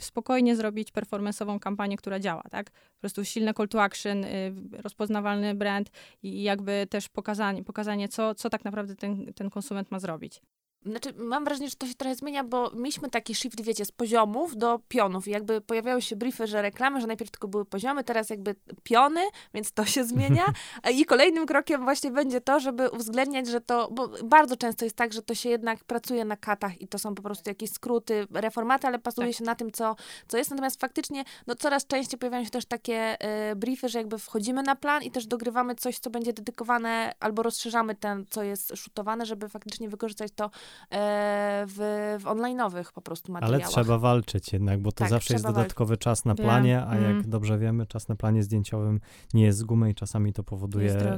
[0.00, 2.70] spokojnie zrobić performanceową kampanię, która działa, tak?
[2.70, 5.90] Po prostu silne call to action, y, rozpoznawalny brand
[6.22, 10.40] i jakby też pokazanie, pokazanie co, co tak naprawdę ten, ten konsument ma zrobić.
[10.86, 14.56] Znaczy, mam wrażenie, że to się trochę zmienia, bo mieliśmy taki shift, wiecie, z poziomów
[14.56, 15.28] do pionów.
[15.28, 19.20] I jakby pojawiały się briefy, że reklamy, że najpierw tylko były poziomy, teraz jakby piony,
[19.54, 20.44] więc to się zmienia.
[20.94, 25.12] I kolejnym krokiem właśnie będzie to, żeby uwzględniać, że to, bo bardzo często jest tak,
[25.12, 28.86] że to się jednak pracuje na katach i to są po prostu jakieś skróty, reformaty,
[28.86, 29.36] ale pasuje tak.
[29.36, 29.96] się na tym, co,
[30.28, 30.50] co jest.
[30.50, 33.16] Natomiast faktycznie, no coraz częściej pojawiają się też takie
[33.52, 37.42] y, briefy, że jakby wchodzimy na plan i też dogrywamy coś, co będzie dedykowane, albo
[37.42, 40.50] rozszerzamy ten, co jest szutowane, żeby faktycznie wykorzystać to
[40.90, 43.62] w, w online'owych po prostu materiałach.
[43.62, 47.10] Ale trzeba walczyć jednak, bo to tak, zawsze jest dodatkowy czas na planie, a jak
[47.10, 47.30] mm.
[47.30, 49.00] dobrze wiemy, czas na planie zdjęciowym
[49.34, 50.92] nie jest z gumy i czasami to powoduje...
[50.92, 51.14] E,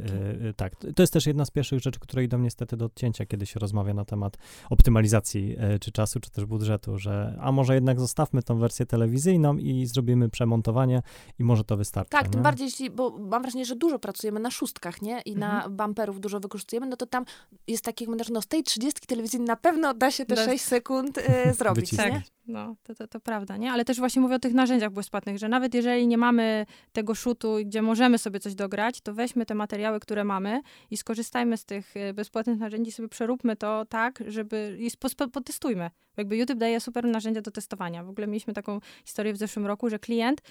[0.48, 3.46] e, tak, to jest też jedna z pierwszych rzeczy, które idą niestety do odcięcia, kiedy
[3.46, 4.36] się rozmawia na temat
[4.70, 9.56] optymalizacji e, czy czasu, czy też budżetu, że a może jednak zostawmy tą wersję telewizyjną
[9.56, 11.02] i zrobimy przemontowanie
[11.38, 12.10] i może to wystarczy.
[12.10, 12.30] Tak, nie?
[12.30, 15.20] tym bardziej, jeśli, bo mam wrażenie, że dużo pracujemy na szóstkach, nie?
[15.20, 15.76] I na mhm.
[15.76, 17.24] bumperów dużo wykorzystujemy, no to tam
[17.66, 20.44] jest taki komentarz, no z tej trzydziestki telewizyjnej na pewno da się te da...
[20.44, 21.22] 6 sekund y,
[21.58, 22.12] zrobić, tak.
[22.12, 22.22] nie?
[22.46, 23.72] No, to, to, to prawda, nie?
[23.72, 27.56] Ale też właśnie mówię o tych narzędziach bezpłatnych, że nawet jeżeli nie mamy tego szutu,
[27.64, 31.96] gdzie możemy sobie coś dograć, to weźmy te materiały, które mamy i skorzystajmy z tych
[31.96, 34.90] y, bezpłatnych narzędzi, sobie przeróbmy to tak, żeby i
[35.32, 35.90] potestujmy.
[36.16, 38.04] Jakby YouTube daje super narzędzia do testowania.
[38.04, 40.42] W ogóle mieliśmy taką historię w zeszłym roku, że klient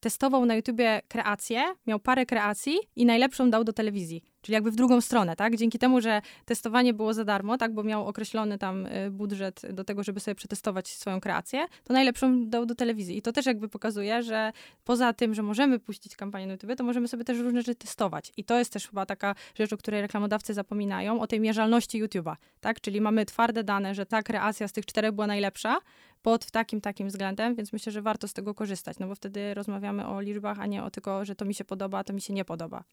[0.00, 4.22] testował na YouTubie kreację, miał parę kreacji i najlepszą dał do telewizji.
[4.42, 5.56] Czyli jakby w drugą stronę, tak?
[5.56, 7.74] Dzięki temu, że testowanie było za darmo, tak?
[7.74, 12.48] Bo miał określony tam y, budżet do tego, żeby sobie przetestować swoją kreację, to najlepszą
[12.48, 13.16] dał do telewizji.
[13.16, 14.52] I to też jakby pokazuje, że
[14.84, 18.32] poza tym, że możemy puścić kampanię na YouTube, to możemy sobie też różne rzeczy testować.
[18.36, 22.36] I to jest też chyba taka rzecz, o której reklamodawcy zapominają, o tej mierzalności YouTube'a,
[22.60, 22.80] tak?
[22.80, 25.78] Czyli mamy twarde dane, że ta kreacja z tych czterech była najlepsza,
[26.22, 30.06] pod takim, takim względem, więc myślę, że warto z tego korzystać, no bo wtedy rozmawiamy
[30.06, 32.32] o liczbach, a nie o tylko, że to mi się podoba, a to mi się
[32.32, 32.84] nie podoba.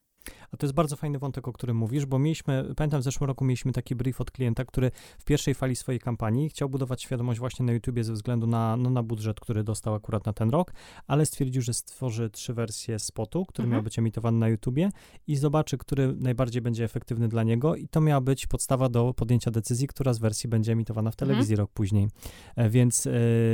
[0.51, 3.45] A to jest bardzo fajny wątek, o którym mówisz, bo mieliśmy, pamiętam w zeszłym roku
[3.45, 7.65] mieliśmy taki brief od klienta, który w pierwszej fali swojej kampanii chciał budować świadomość właśnie
[7.65, 10.73] na YouTubie ze względu na, no, na budżet, który dostał akurat na ten rok,
[11.08, 13.77] ale stwierdził, że stworzy trzy wersje spotu, który mhm.
[13.77, 14.89] miał być emitowany na YouTubie
[15.27, 19.51] i zobaczy, który najbardziej będzie efektywny dla niego i to miała być podstawa do podjęcia
[19.51, 21.30] decyzji, która z wersji będzie emitowana w mhm.
[21.30, 21.63] telewizji mhm.
[21.63, 22.08] rok później.
[22.56, 23.12] E, więc, e,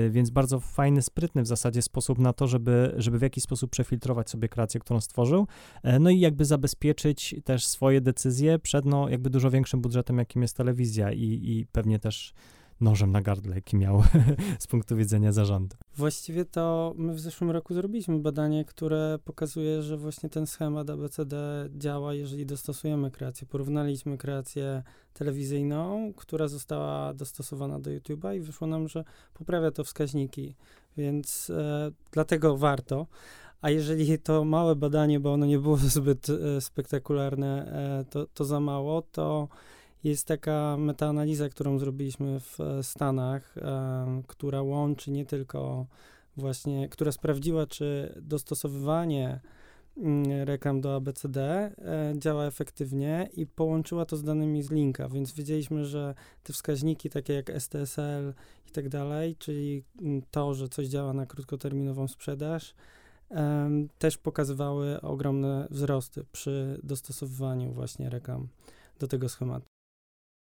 [0.10, 4.30] więc bardzo fajny, sprytny w zasadzie sposób na to, żeby, żeby w jakiś sposób przefiltrować
[4.30, 5.48] sobie kreację, którą stworzył,
[5.84, 10.42] e, no i jakby zabezpieczyć też swoje decyzje przed no, jakby dużo większym budżetem, jakim
[10.42, 12.34] jest telewizja i, i pewnie też
[12.82, 14.04] nożem na gardle, jaki miał
[14.60, 15.76] z punktu widzenia zarządu.
[15.96, 21.36] Właściwie to my w zeszłym roku zrobiliśmy badanie, które pokazuje, że właśnie ten schemat ABCD
[21.78, 23.48] działa, jeżeli dostosujemy kreację.
[23.48, 30.56] Porównaliśmy kreację telewizyjną, która została dostosowana do YouTube'a i wyszło nam, że poprawia to wskaźniki,
[30.98, 33.08] więc e, dlatego warto.
[33.64, 37.66] A jeżeli to małe badanie, bo ono nie było zbyt e, spektakularne,
[38.02, 39.48] e, to, to za mało, to
[40.04, 43.56] jest taka metaanaliza, którą zrobiliśmy w e, Stanach,
[44.28, 45.86] która łączy nie tylko
[46.38, 49.40] właśnie, która sprawdziła, czy dostosowywanie
[49.98, 51.72] mm, reklam do ABCD
[52.18, 57.34] działa efektywnie i połączyła to z danymi z linka, więc wiedzieliśmy, że te wskaźniki takie
[57.34, 58.34] jak STSL
[58.68, 62.76] i tak dalej, czyli mm, to, że coś działa na krótkoterminową sprzedaż,
[63.98, 68.48] też pokazywały ogromne wzrosty przy dostosowywaniu właśnie reklam
[69.00, 69.73] do tego schematu.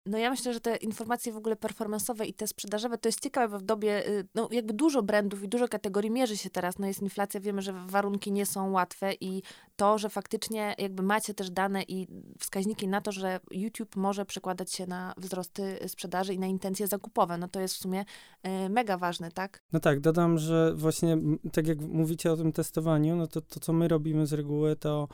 [0.08, 3.54] No ja myślę, że te informacje w ogóle performance'owe i te sprzedażowe to jest ciekawe,
[3.54, 6.88] bo w dobie, y, no jakby dużo brandów i dużo kategorii mierzy się teraz, no
[6.88, 9.42] jest inflacja, wiemy, że warunki nie są łatwe i
[9.76, 12.08] to, że faktycznie jakby macie też dane i
[12.40, 17.38] wskaźniki na to, że YouTube może przekładać się na wzrosty sprzedaży i na intencje zakupowe,
[17.38, 18.06] no to jest w sumie
[18.48, 19.64] y, mega ważne, tak?
[19.74, 21.18] No tak, dodam, że właśnie
[21.54, 25.08] tak jak mówicie o tym testowaniu, no to to, co my robimy z reguły, to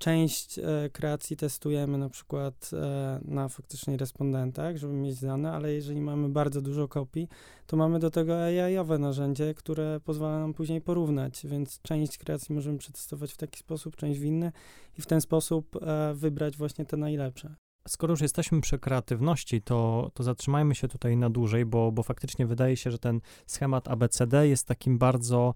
[0.00, 6.00] część e, kreacji testujemy na przykład e, na faktycznie respondentach, żeby mieć dane, ale jeżeli
[6.00, 7.28] mamy bardzo dużo kopii,
[7.66, 12.78] to mamy do tego AI-owe narzędzie, które pozwala nam później porównać, więc część kreacji możemy
[12.78, 14.52] przetestować w taki sposób, część w inny
[14.98, 17.54] i w ten sposób e, wybrać właśnie te najlepsze.
[17.88, 22.46] Skoro już jesteśmy przy kreatywności, to, to zatrzymajmy się tutaj na dłużej, bo, bo faktycznie
[22.46, 25.54] wydaje się, że ten schemat ABCD jest takim bardzo,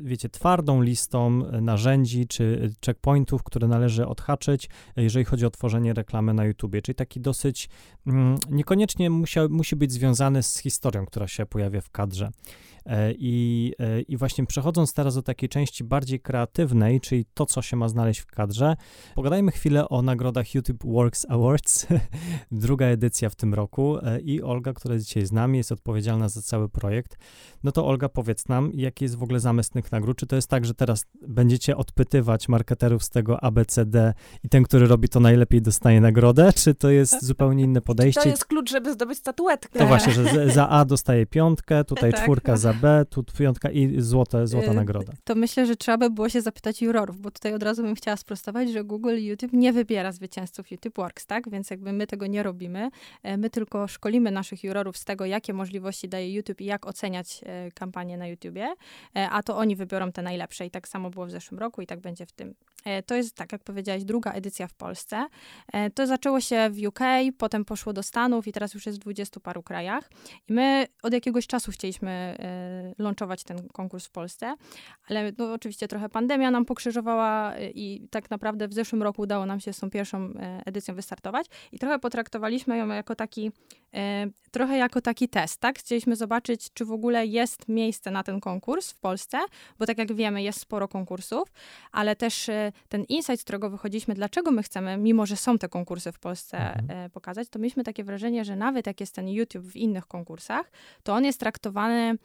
[0.00, 5.94] wiecie, twardą listą y, narzędzi czy y, checkpointów, które należy odhaczyć, jeżeli chodzi o tworzenie
[5.94, 6.82] reklamy na YouTubie.
[6.82, 7.68] Czyli taki dosyć,
[8.06, 12.30] mm, niekoniecznie musia, musi być związany z historią, która się pojawia w kadrze.
[12.86, 17.62] E, I, e, I właśnie przechodząc teraz do takiej części bardziej kreatywnej, czyli to, co
[17.62, 18.76] się ma znaleźć w kadrze,
[19.14, 21.86] pogadajmy chwilę o nagrodach YouTube Works Awards,
[22.50, 26.28] druga edycja w tym roku e, i Olga, która jest dzisiaj z nami, jest odpowiedzialna
[26.28, 27.18] za cały projekt.
[27.64, 30.18] No to Olga, powiedz nam, jaki jest w ogóle zamysł tych nagród?
[30.18, 34.86] Czy to jest tak, że teraz będziecie odpytywać marketerów z tego ABCD i ten, który
[34.86, 36.52] robi to najlepiej, dostaje nagrodę?
[36.52, 38.22] Czy to jest zupełnie inne podejście?
[38.22, 39.78] To jest klucz, żeby zdobyć statuetkę.
[39.78, 42.22] To właśnie, że za A dostaje piątkę, tutaj Tak.
[42.22, 45.12] czwórka za B, tu piątka i złote, złota Y, nagroda.
[45.24, 48.16] To myślę, że trzeba by było się zapytać jurorów, bo tutaj od razu bym chciała
[48.16, 51.50] sprostować, że Google i YouTube nie wybiera zwycięzców YouTube Works, tak?
[51.50, 52.90] Więc jakby my tego nie robimy.
[53.22, 57.40] E, My tylko szkolimy naszych jurorów z tego, jakie możliwości daje YouTube i jak oceniać
[57.46, 58.74] e, kampanię na YouTubie,
[59.16, 61.86] e, a to oni wybiorą te najlepsze i tak samo było w zeszłym roku i
[61.86, 62.54] tak będzie w tym.
[62.84, 65.26] E, To jest, tak jak powiedziałaś, druga edycja w Polsce.
[65.72, 67.00] E, To zaczęło się w UK,
[67.38, 70.10] potem poszło do Stanów i teraz już jest w dwudziestu paru krajach.
[70.48, 74.54] I my od jakiegoś czasu chcieliśmy e, launchować ten konkurs w Polsce,
[75.08, 79.60] ale no, oczywiście trochę pandemia nam pokrzyżowała i tak naprawdę w zeszłym roku udało nam
[79.60, 80.32] się z tą pierwszą
[80.66, 83.52] edycją wystartować i trochę potraktowaliśmy ją jako taki,
[84.50, 85.78] trochę jako taki test, tak?
[85.78, 89.38] Chcieliśmy zobaczyć, czy w ogóle jest miejsce na ten konkurs w Polsce,
[89.78, 91.52] bo tak jak wiemy, jest sporo konkursów,
[91.92, 95.68] ale też e, ten insight, z którego wychodziliśmy, dlaczego my chcemy, mimo że są te
[95.68, 97.06] konkursy w Polsce Mhm.
[97.06, 100.70] e, pokazać, to mieliśmy takie wrażenie, że nawet jak jest ten YouTube w innych konkursach,
[101.02, 102.18] to on jest traktowany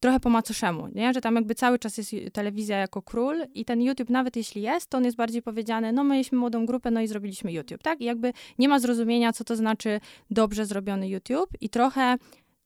[0.00, 1.14] trochę po macoszemu, nie?
[1.14, 4.90] Że tam jakby cały czas jest telewizja jako król i ten YouTube, nawet jeśli jest,
[4.90, 8.00] to on jest bardziej powiedziane, no my mieliśmy młodą grupę, no i zrobiliśmy YouTube, tak?
[8.00, 12.16] I jakby nie ma zrozumienia, co to znaczy dobrze zrobiony YouTube i trochę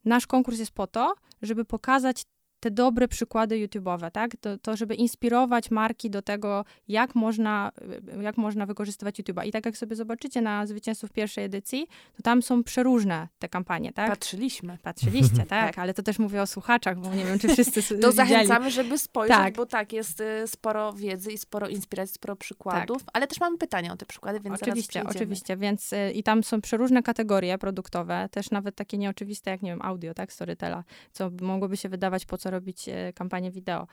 [0.04, 2.22] nasz konkurs jest po to, żeby pokazać
[2.64, 4.36] te dobre przykłady YouTube'owe, tak?
[4.40, 7.72] To, to, żeby inspirować marki do tego, jak można,
[8.20, 9.46] jak można wykorzystywać YouTube'a.
[9.46, 13.92] I tak jak sobie zobaczycie na zwycięzców pierwszej edycji, to tam są przeróżne te kampanie,
[13.92, 14.10] tak?
[14.10, 14.78] Patrzyliśmy.
[14.82, 15.78] Patrzyliście, tak, Tak.
[15.78, 18.12] ale to też mówię o słuchaczach, bo nie wiem, czy wszyscy To widzieli.
[18.12, 19.54] zachęcamy, żeby spojrzeć, Tak.
[19.54, 23.92] bo tak, jest y, sporo wiedzy i sporo inspiracji, sporo przykładów, ale też mamy pytania
[23.92, 28.50] o te przykłady, więc Oczywiście, oczywiście, więc y, i tam są przeróżne kategorie produktowe, też
[28.50, 32.50] nawet takie nieoczywiste jak, nie wiem, audio, tak, Storytela, co mogłoby się wydawać, po co
[32.54, 33.86] robić e, kampanię wideo.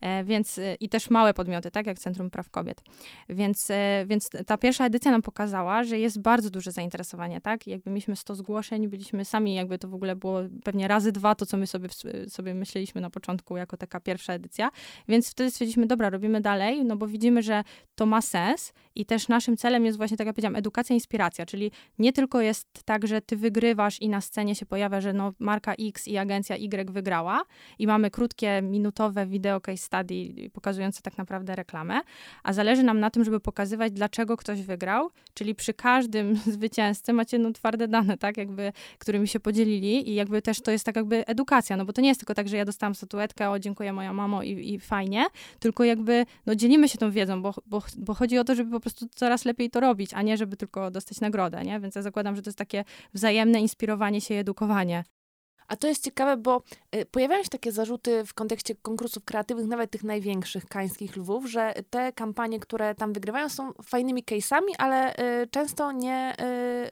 [0.00, 2.82] E, więc e, i też małe podmioty, tak, jak Centrum Praw Kobiet.
[3.28, 3.72] Więc,
[4.06, 8.34] więc ta pierwsza edycja nam pokazała, że jest bardzo duże zainteresowanie, tak, jakby mieliśmy 100
[8.34, 11.88] zgłoszeń, byliśmy sami, jakby to w ogóle było pewnie razy dwa to, co my sobie,
[12.28, 14.70] sobie myśleliśmy na początku, jako taka pierwsza edycja,
[15.08, 19.28] więc wtedy stwierdziliśmy, dobra, robimy dalej, no bo widzimy, że to ma sens i też
[19.28, 23.20] naszym celem jest właśnie, tak jak powiedziałam, edukacja, inspiracja, czyli nie tylko jest tak, że
[23.20, 27.42] ty wygrywasz i na scenie się pojawia, że no marka X i agencja Y wygrała
[27.78, 32.00] i mamy krótkie, minutowe wideo case study pokazujące tak naprawdę reklamę,
[32.42, 37.38] a zależy nam na tym, żeby pokazywać, dlaczego ktoś wygrał, czyli przy każdym zwycięzcy macie
[37.38, 41.26] no twarde dane, tak, jakby, którymi się podzielili i jakby też to jest tak jakby
[41.26, 44.12] edukacja, no bo to nie jest tylko tak, że ja dostałam statuetkę, o dziękuję moja
[44.12, 45.26] mamo i, i fajnie,
[45.58, 48.80] tylko jakby no dzielimy się tą wiedzą, bo, bo, bo chodzi o to, żeby po
[48.80, 51.80] prostu coraz lepiej to robić, a nie żeby tylko dostać nagrodę, nie?
[51.80, 55.04] Więc ja zakładam, że to jest takie wzajemne inspirowanie się i edukowanie.
[55.68, 56.62] A to jest ciekawe, bo
[56.96, 61.74] y, pojawiają się takie zarzuty w kontekście konkursów kreatywnych, nawet tych największych kańskich lwów, że
[61.90, 66.34] te kampanie, które tam wygrywają, są fajnymi case'ami, ale y, często nie,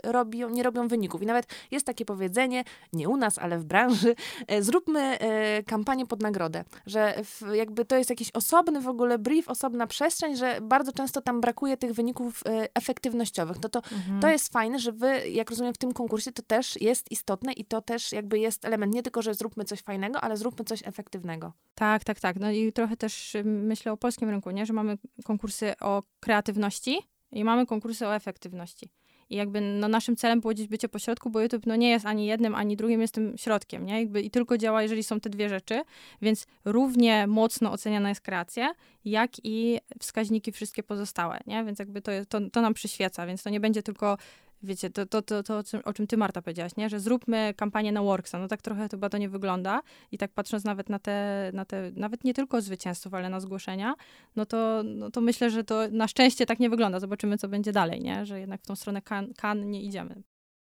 [0.05, 1.23] y, robią, nie robią wyników.
[1.23, 4.15] I nawet jest takie powiedzenie, nie u nas, ale w branży,
[4.61, 5.19] zróbmy
[5.67, 7.23] kampanię pod nagrodę, że
[7.55, 11.77] jakby to jest jakiś osobny w ogóle brief, osobna przestrzeń, że bardzo często tam brakuje
[11.77, 12.43] tych wyników
[12.75, 13.57] efektywnościowych.
[13.63, 14.21] No to, Mhm.
[14.21, 17.65] to jest fajne, że wy, jak rozumiem, w tym konkursie to też jest istotne i
[17.65, 21.53] to też jakby jest element nie tylko, że zróbmy coś fajnego, ale zróbmy coś efektywnego.
[21.75, 22.37] Tak, tak, tak.
[22.37, 24.67] No i trochę też myślę o polskim rynku, nie?
[24.67, 26.99] że mamy konkursy o kreatywności
[27.33, 28.91] i mamy konkursy o efektywności.
[29.31, 32.27] I jakby no, naszym celem było gdzieś bycie pośrodku, bo YouTube no, nie jest ani
[32.27, 34.01] jednym, ani drugim, jest tym środkiem, nie?
[34.01, 35.83] Jakby, I tylko działa, jeżeli są te dwie rzeczy,
[36.23, 38.75] więc równie mocno oceniana jest kreacja,
[39.05, 41.65] jak i wskaźniki wszystkie pozostałe, nie?
[41.65, 44.19] Więc jakby to, to, to nam przyświeca, więc to nie będzie tylko
[44.67, 46.89] wiecie, to, to, to, to o czym- ty, Marta, powiedziałaś, nie?
[46.89, 48.39] że zróbmy kampanię na Worksa.
[48.39, 51.93] No tak trochę chyba to nie wygląda i tak patrząc nawet na te, na te
[51.97, 53.95] nawet nie tylko zwycięzców, ale na zgłoszenia,
[54.37, 57.01] no to, no to myślę, że to na szczęście tak nie wygląda.
[57.01, 58.27] Zobaczymy, co będzie dalej, nie?
[58.27, 60.23] że jednak w tą stronę kan, kan nie idziemy.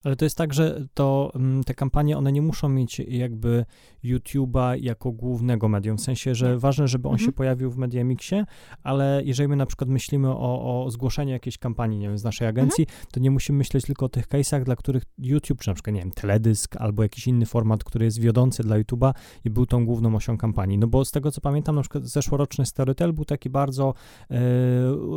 [0.07, 3.65] Ale to jest tak, że to, mm, te kampanie, one nie muszą mieć jakby
[4.03, 6.57] YouTube'a jako głównego medium, w sensie, że Nie.
[6.57, 7.25] ważne, żeby on Mhm.
[7.27, 8.45] się pojawił w Mediamixie,
[8.83, 12.47] ale jeżeli my na przykład myślimy o, o zgłoszeniu jakiejś kampanii, nie wiem, z naszej
[12.47, 15.93] agencji, to nie musimy myśleć tylko o tych case'ach, dla których YouTube, czy na przykład,
[15.95, 19.13] nie wiem, teledysk albo jakiś inny format, który jest wiodący dla YouTube'a
[19.45, 20.77] i był tą główną osią kampanii.
[20.77, 23.93] No bo z tego, co pamiętam, na przykład zeszłoroczny Storytel był taki bardzo
[24.31, 24.37] e,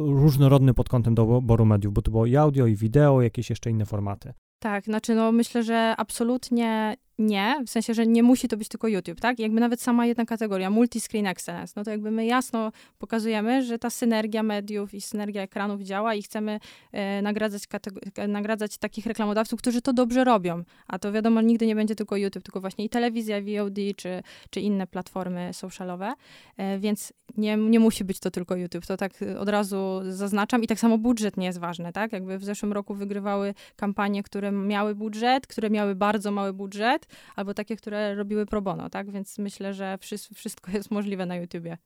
[0.06, 3.86] różnorodny pod kątem doboru mediów, bo to było i audio, i wideo, jakieś jeszcze inne
[3.86, 4.32] formaty.
[4.60, 8.88] Tak, znaczy no myślę, że absolutnie nie, w sensie, że nie musi to być tylko
[8.88, 9.38] YouTube, tak?
[9.38, 13.90] Jakby nawet sama jedna kategoria, multi-screen excellence, no to jakby my jasno pokazujemy, że ta
[13.90, 16.60] synergia mediów i synergia ekranów działa i chcemy
[16.92, 20.62] e, nagradzać, katego- nagradzać takich reklamodawców, którzy to dobrze robią.
[20.86, 24.60] A to wiadomo, nigdy nie będzie tylko YouTube, tylko właśnie i telewizja, VOD, czy, czy
[24.60, 26.14] inne platformy socialowe,
[26.56, 30.62] e, więc nie, nie musi być to tylko YouTube, to tak e, od razu zaznaczam
[30.62, 32.12] i tak samo budżet nie jest ważny, tak?
[32.12, 37.06] Jakby w zeszłym roku wygrywały kampanie, które miały budżet, które miały bardzo mały budżet,
[37.36, 39.10] albo takie, które robiły pro bono, tak?
[39.10, 41.78] Więc myślę, że wszy- wszystko jest możliwe na YouTubie.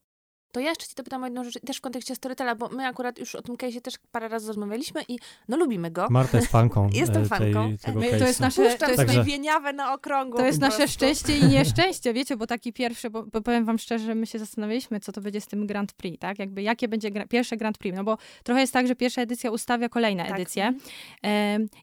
[0.55, 3.19] To ja jeszcze ci dopytam o jedną rzecz, też w kontekście Storytela, bo my akurat
[3.19, 6.07] już o tym case'ie też parę razy rozmawialiśmy i no lubimy go.
[6.11, 7.69] Marta jest fanką Jestem e, fanką.
[7.69, 10.39] tej, tego My- to jest nasze- Puszczam to jest- Także- na okrągło.
[10.41, 10.95] To jest nasze prostu.
[10.95, 14.39] szczęście i nieszczęście, wiecie, bo taki pierwszy, bo, bo powiem wam szczerze, że my się
[14.39, 16.39] zastanawialiśmy, co to będzie z tym Grand Prix, tak?
[16.39, 19.51] Jakby jakie będzie gra- pierwsze Grand Prix, no bo trochę jest tak, że pierwsza edycja
[19.51, 20.35] ustawia kolejne Tak.
[20.35, 20.73] edycje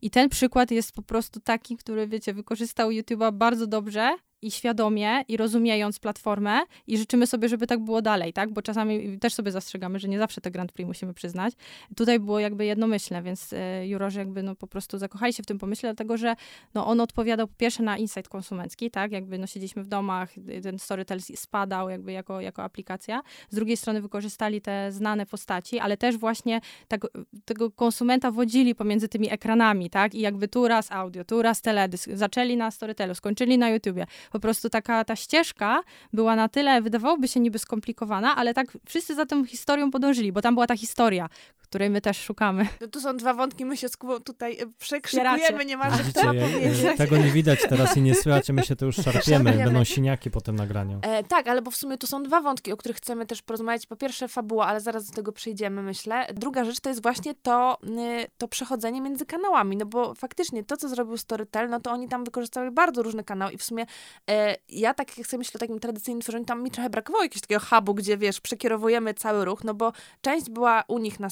[0.02, 5.22] i ten przykład jest po prostu taki, który, wiecie, wykorzystał YouTube'a bardzo dobrze i świadomie
[5.28, 8.54] i rozumiejąc platformę i życzymy sobie, żeby tak było dalej, tak?
[8.54, 11.54] Bo czasami też sobie zastrzegamy, że nie zawsze te Grand Prix musimy przyznać.
[11.96, 15.58] Tutaj było jakby jednomyślne, więc e, jurorzy jakby no po prostu zakochali się w tym
[15.58, 16.36] pomyśle, dlatego że
[16.74, 19.12] no on odpowiadał po pierwsze na insight konsumencki, tak?
[19.12, 20.30] Jakby no siedzieliśmy w domach,
[20.64, 23.22] ten Storytel spadał jakby jako, jako aplikacja.
[23.50, 27.08] Z drugiej strony wykorzystali te znane postaci, ale też właśnie tego,
[27.46, 30.16] tego konsumenta wodzili pomiędzy tymi ekranami, tak?
[30.16, 32.10] I jakby tu raz audio, tu raz teledysk.
[32.14, 34.06] Zaczęli na Storytelu, skończyli na YouTubie.
[34.32, 39.16] Po prostu taka ta ścieżka była na tyle, wydawałoby się niby skomplikowana, ale tak wszyscy
[39.16, 41.30] za tą historią podążyli, bo tam była ta historia,
[41.72, 42.68] której my też szukamy.
[42.82, 46.34] No tu są dwa wątki, my się z Kubą tutaj e, przekrzykujemy niemalże, kto ma
[46.34, 46.98] ja- powiedzieć.
[46.98, 49.22] tego nie widać teraz i nie słychać, my się to już szarpiemy.
[49.24, 49.64] Szarpiemy.
[49.66, 51.00] Będą siniaki po tym nagraniu.
[51.02, 53.86] E, tak, ale bo w sumie tu są dwa wątki, o których chcemy też porozmawiać.
[53.86, 56.28] Po pierwsze fabuła, ale zaraz do tego przejdziemy, myślę.
[56.34, 60.78] Druga rzecz to jest właśnie to, y, to przechodzenie między kanałami, no bo faktycznie to,
[60.78, 63.86] co zrobił Storytel, no to oni tam wykorzystali bardzo różne kanały i w sumie
[64.30, 67.42] e, ja tak jak sobie myślę o takim tradycyjnym tworzeniu, tam mi trochę brakowało jakiegoś
[67.42, 71.30] takiego hubu, gdzie wiesz, przekierowujemy cały ruch, no bo część była u nich na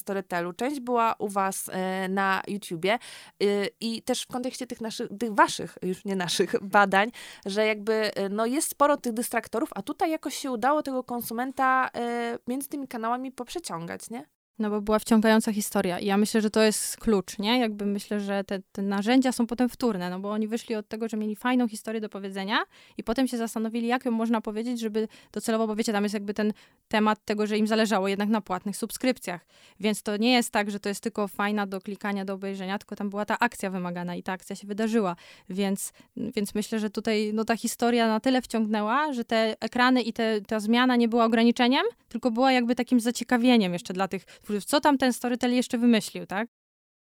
[0.58, 3.00] Część była u was e, na YouTubie
[3.44, 7.12] y, i też w kontekście tych naszych, tych waszych, już nie naszych badań,
[7.46, 11.90] że jakby y, no jest sporo tych dystraktorów, a tutaj jakoś się udało tego konsumenta
[12.36, 14.39] y, między tymi kanałami poprzeciągać, nie?
[14.60, 17.60] No bo była wciągająca historia i ja myślę, że to jest klucz, nie?
[17.60, 21.10] Jakby myślę, że te, te narzędzia są potem wtórne, no bo oni wyszli od tego,
[21.10, 22.58] że mieli fajną historię do powiedzenia
[22.98, 26.34] i potem się zastanowili, jak ją można powiedzieć, żeby docelowo, bo wiecie, tam jest jakby
[26.34, 26.54] ten
[26.88, 29.46] temat tego, że im zależało jednak na płatnych subskrypcjach,
[29.80, 32.96] więc to nie jest tak, że to jest tylko fajna do klikania, do obejrzenia, tylko
[32.96, 35.16] tam była ta akcja wymagana i ta akcja się wydarzyła,
[35.50, 40.14] więc, więc myślę, że tutaj no, ta historia na tyle wciągnęła, że te ekrany i
[40.14, 44.26] te, ta zmiana nie była ograniczeniem, tylko była jakby takim zaciekawieniem jeszcze dla tych
[44.66, 46.59] co tam ten Storytel jeszcze wymyślił, tak?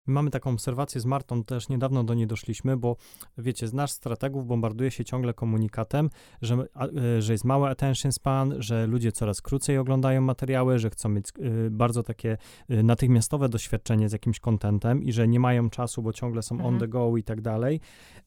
[0.07, 2.95] Mamy taką obserwację z Martą, też niedawno do niej doszliśmy, bo
[3.37, 6.09] wiecie, nasz strategów bombarduje się ciągle komunikatem,
[6.41, 6.55] że,
[7.17, 11.25] e, że jest mały attention span, że ludzie coraz krócej oglądają materiały, że chcą mieć
[11.39, 12.37] y, bardzo takie
[12.71, 16.73] y, natychmiastowe doświadczenie z jakimś kontentem i że nie mają czasu, bo ciągle są Mhm.
[16.73, 17.79] on the go i tak dalej.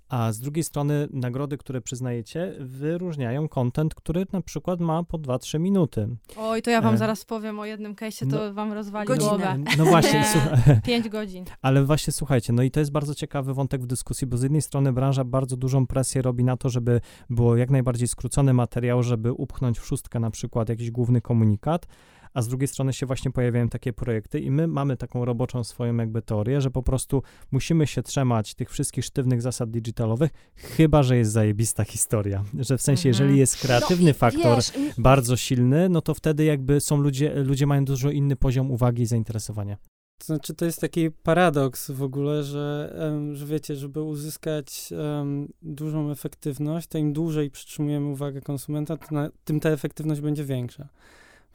[0.09, 5.61] A z drugiej strony nagrody, które przyznajecie, wyróżniają content, który na przykład ma po 2-3
[5.61, 6.09] minuty.
[6.37, 9.29] Oj, to ja wam E, zaraz powiem o jednym case'ie, to no, wam rozwali godzinę.
[9.29, 9.59] głowę.
[9.79, 10.25] No właśnie, Nie.
[10.27, 10.81] słuchaj.
[10.85, 11.45] Pięć godzin.
[11.67, 14.63] Ale właśnie słuchajcie, no i to jest bardzo ciekawy wątek w dyskusji, bo z jednej
[14.63, 17.01] strony branża bardzo dużą presję robi na to, żeby
[17.31, 21.87] było jak najbardziej skrócony materiał, żeby upchnąć w szóstkę na przykład jakiś główny komunikat,
[22.35, 25.97] a z drugiej strony się właśnie pojawiają takie projekty i my mamy taką roboczą swoją
[25.97, 31.17] jakby teorię, że po prostu musimy się trzymać tych wszystkich sztywnych zasad digitalowych, chyba, że
[31.17, 32.45] jest zajebista historia.
[32.59, 33.25] Że w sensie, Mhm.
[33.25, 37.67] jeżeli jest kreatywny i faktor Wiesz, bardzo silny, no to wtedy jakby są ludzie, ludzie
[37.67, 39.77] mają dużo inny poziom uwagi i zainteresowania.
[40.19, 42.97] To znaczy, to jest taki paradoks w ogóle, że,
[43.33, 49.61] że wiecie, żeby uzyskać em, dużą efektywność, to im dłużej przytrzymujemy uwagę konsumenta, na, tym
[49.61, 50.89] ta efektywność będzie większa.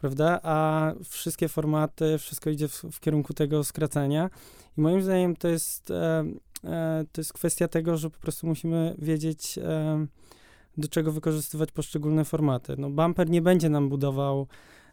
[0.01, 0.39] Prawda?
[0.43, 4.29] A wszystkie formaty, wszystko idzie w, w kierunku tego skracania.
[4.77, 8.95] I moim zdaniem to jest, em, e, to jest kwestia tego, że po prostu musimy
[8.97, 10.07] wiedzieć, em,
[10.77, 12.75] do czego wykorzystywać poszczególne formaty.
[12.77, 14.47] No, bumper nie będzie nam budował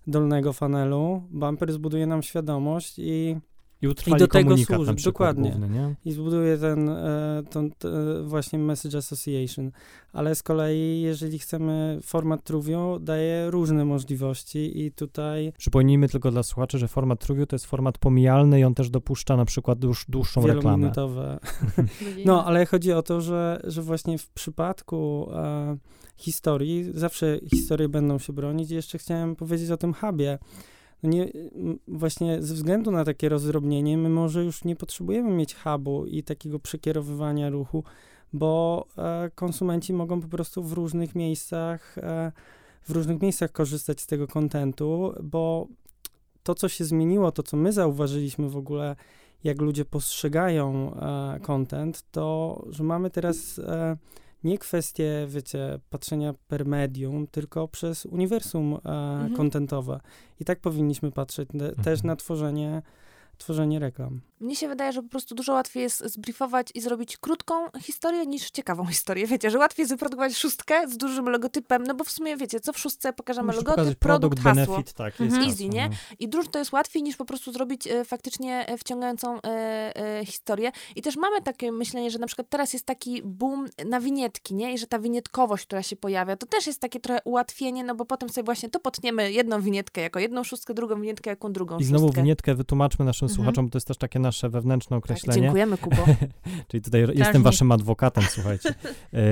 [0.06, 3.36] dolnego fanelu, bumper zbuduje nam świadomość i
[3.82, 5.50] I utrwali do tego służy, dokładnie.
[5.50, 5.94] główny, nie?
[6.04, 7.88] i zbuduje ten, e, tą, t,
[8.24, 9.70] właśnie message association.
[10.12, 16.42] Ale z kolei, jeżeli chcemy format Truvio, daje różne możliwości i tutaj Przypomnijmy tylko dla
[16.42, 20.04] słuchaczy, że format Truvio to jest format pomijalny i on też dopuszcza na przykład dłuż,
[20.08, 20.92] dłuższą reklamę.
[22.24, 25.76] No, ale chodzi o to, że, że właśnie w przypadku e,
[26.16, 30.38] historii, zawsze historie będą się bronić i jeszcze chciałem powiedzieć o tym hubie.
[31.02, 31.28] No nie,
[31.88, 36.58] właśnie ze względu na takie rozdrobnienie, my może już nie potrzebujemy mieć hubu i takiego
[36.58, 37.84] przekierowywania ruchu,
[38.32, 42.32] bo e, konsumenci mogą po prostu w różnych miejscach, e,
[42.82, 45.68] w różnych miejscach korzystać z tego kontentu, bo
[46.42, 48.96] to, co się zmieniło, to, co my zauważyliśmy w ogóle,
[49.44, 53.96] jak ludzie postrzegają e, content, to, że mamy teraz e,
[54.48, 59.34] nie kwestię, wiecie, patrzenia per medium, tylko przez uniwersum e, Mhm.
[59.36, 60.00] contentowe.
[60.40, 62.06] I tak powinniśmy patrzeć ne, też Mhm.
[62.06, 62.82] na tworzenie,
[63.38, 64.20] tworzenie reklam.
[64.40, 68.50] Mnie się wydaje, że po prostu dużo łatwiej jest zbriefować i zrobić krótką historię niż
[68.50, 69.26] ciekawą historię.
[69.26, 72.72] Wiecie, że łatwiej jest wyprodukować szóstkę z dużym logotypem, no bo w sumie wiecie, co
[72.72, 74.66] w szóstce pokażemy Musisz logotyp, produkt, hasło.
[74.74, 75.30] benefit, tak, Mhm.
[75.30, 75.88] jest Easy, hasło, nie?
[75.88, 75.94] no.
[76.18, 80.24] I dużo to jest łatwiej niż po prostu zrobić e, faktycznie e, wciągającą e, e,
[80.26, 80.72] historię.
[80.96, 84.74] I też mamy takie myślenie, że na przykład teraz jest taki boom na winietki, nie?
[84.74, 88.04] I że ta winietkowość, która się pojawia, to też jest takie trochę ułatwienie, no bo
[88.04, 91.84] potem sobie właśnie to potniemy jedną winietkę jako jedną szóstkę, drugą winietkę jako drugą I
[91.84, 92.22] znowu szóstkę.
[92.22, 93.36] winietkę wytłumaczmy naszym Mhm.
[93.36, 95.40] słuchaczom, bo to jest też takie nasze wewnętrzne Tak, określenie.
[95.42, 96.04] dziękujemy, Kubo.
[96.68, 97.42] Czyli tutaj jestem Strażnik.
[97.44, 98.74] waszym adwokatem, słuchajcie.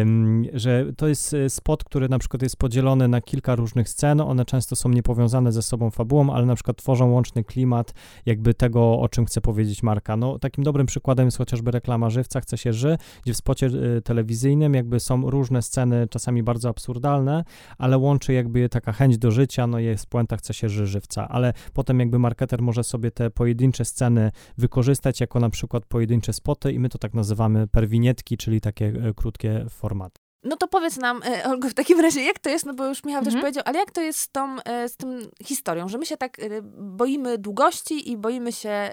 [0.00, 4.20] Ym, że to jest e, spot, który na przykład jest podzielony na kilka różnych scen.
[4.20, 7.94] One często są niepowiązane ze sobą fabułą, ale na przykład tworzą łączny klimat
[8.26, 10.16] jakby tego, o czym chce powiedzieć marka.
[10.16, 13.66] No, takim dobrym przykładem jest chociażby reklama Żywca Chce się ży, gdzie w spocie
[13.96, 17.44] e, telewizyjnym jakby są różne sceny, czasami bardzo absurdalne,
[17.78, 21.52] ale łączy jakby taka chęć do życia, no jest puenta Chce się ży Żywca, ale
[21.72, 26.78] potem jakby marketer może sobie te pojedyncze sceny wykorzystać jako na przykład pojedyncze spoty i
[26.78, 30.25] my to tak nazywamy perwinietki, czyli takie e, krótkie formaty.
[30.44, 33.04] No to powiedz nam, e, Olgo, w takim razie, jak to jest, no bo już
[33.04, 33.42] Michał też Mhm.
[33.42, 36.38] powiedział, ale jak to jest z tą, e, z tym historią, że my się tak
[36.38, 36.42] e,
[36.78, 38.90] boimy długości i boimy się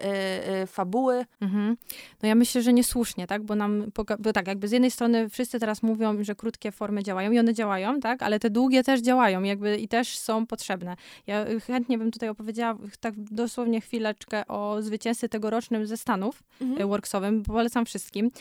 [0.67, 1.25] fabuły.
[1.41, 1.77] Mhm.
[2.23, 3.43] No ja myślę, że niesłusznie, tak?
[3.43, 7.31] Bo nam, bo tak, jakby z jednej strony wszyscy teraz mówią, że krótkie formy działają
[7.31, 8.23] i one działają, tak?
[8.23, 10.95] Ale te długie też działają jakby i też są potrzebne.
[11.27, 16.71] Ja y, chętnie bym tutaj opowiedziała tak dosłownie chwileczkę o zwycięzcy tegorocznym ze Stanów, Mhm.
[16.71, 16.89] mhm.
[16.89, 18.31] worksowym, polecam wszystkim,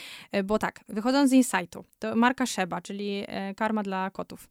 [0.44, 4.48] bo tak, wychodząc z Insightu, to marka Sheba, czyli e, karma dla kotów.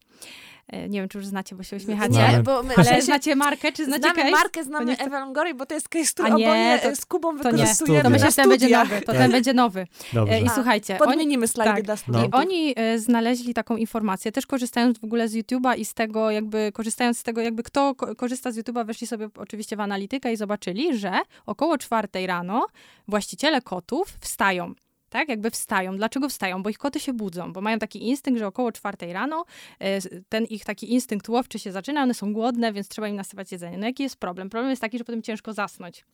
[0.68, 2.12] E, Nie wiem, czy już znacie, bo się uśmiechacie.
[2.14, 2.32] Znamy.
[2.36, 4.30] Nie, bo my, Ale znacie markę, czy znacie znamy case?
[4.30, 7.56] markę, znamy Longoria, bo to jest case, który nie, to- z Kubą to nie.
[7.56, 9.00] wykorzystujemy To myślę, że ten będzie nowy.
[9.00, 9.16] To Tak.
[9.16, 9.86] ten będzie nowy.
[10.12, 10.34] Dobrze.
[10.34, 11.84] E, I A, słuchajcie, oni, Podmienimy slajdy tak.
[11.84, 11.98] dla No.
[11.98, 12.30] studentów.
[12.30, 16.72] I oni znaleźli taką informację, też korzystając w ogóle z YouTube'a i z tego jakby,
[16.74, 20.36] korzystając z tego jakby kto ko- korzysta z YouTube'a, weszli sobie oczywiście w analitykę i
[20.36, 21.12] zobaczyli, że
[21.46, 22.66] około czwartej rano
[23.08, 24.74] właściciele kotów wstają.
[25.12, 25.96] Tak, jakby wstają.
[25.96, 26.62] Dlaczego wstają?
[26.62, 29.44] Bo ich koty się budzą, bo mają taki instynkt, że około czwartej rano
[29.80, 29.98] e,
[30.28, 33.78] ten ich taki instynkt łowczy się zaczyna, one są głodne, więc trzeba im nasypać jedzenie.
[33.78, 34.50] No jaki jest problem?
[34.50, 36.04] Problem jest taki, że potem ciężko zasnąć.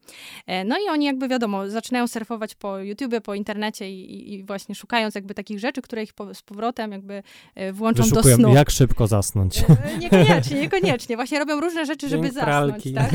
[0.47, 4.75] E, No i oni jakby wiadomo, zaczynają surfować po YouTubie, po internecie i, i- właśnie
[4.75, 7.23] szukając jakby takich rzeczy, które ich po, z powrotem jakby
[7.55, 8.55] e, włączą do snu.
[8.55, 9.65] jak szybko zasnąć.
[10.01, 11.17] Niekoniecznie, niekoniecznie.
[11.17, 12.83] Właśnie robią różne rzeczy, żeby Dzień zasnąć.
[12.93, 12.95] pralki.
[12.95, 13.11] Tak?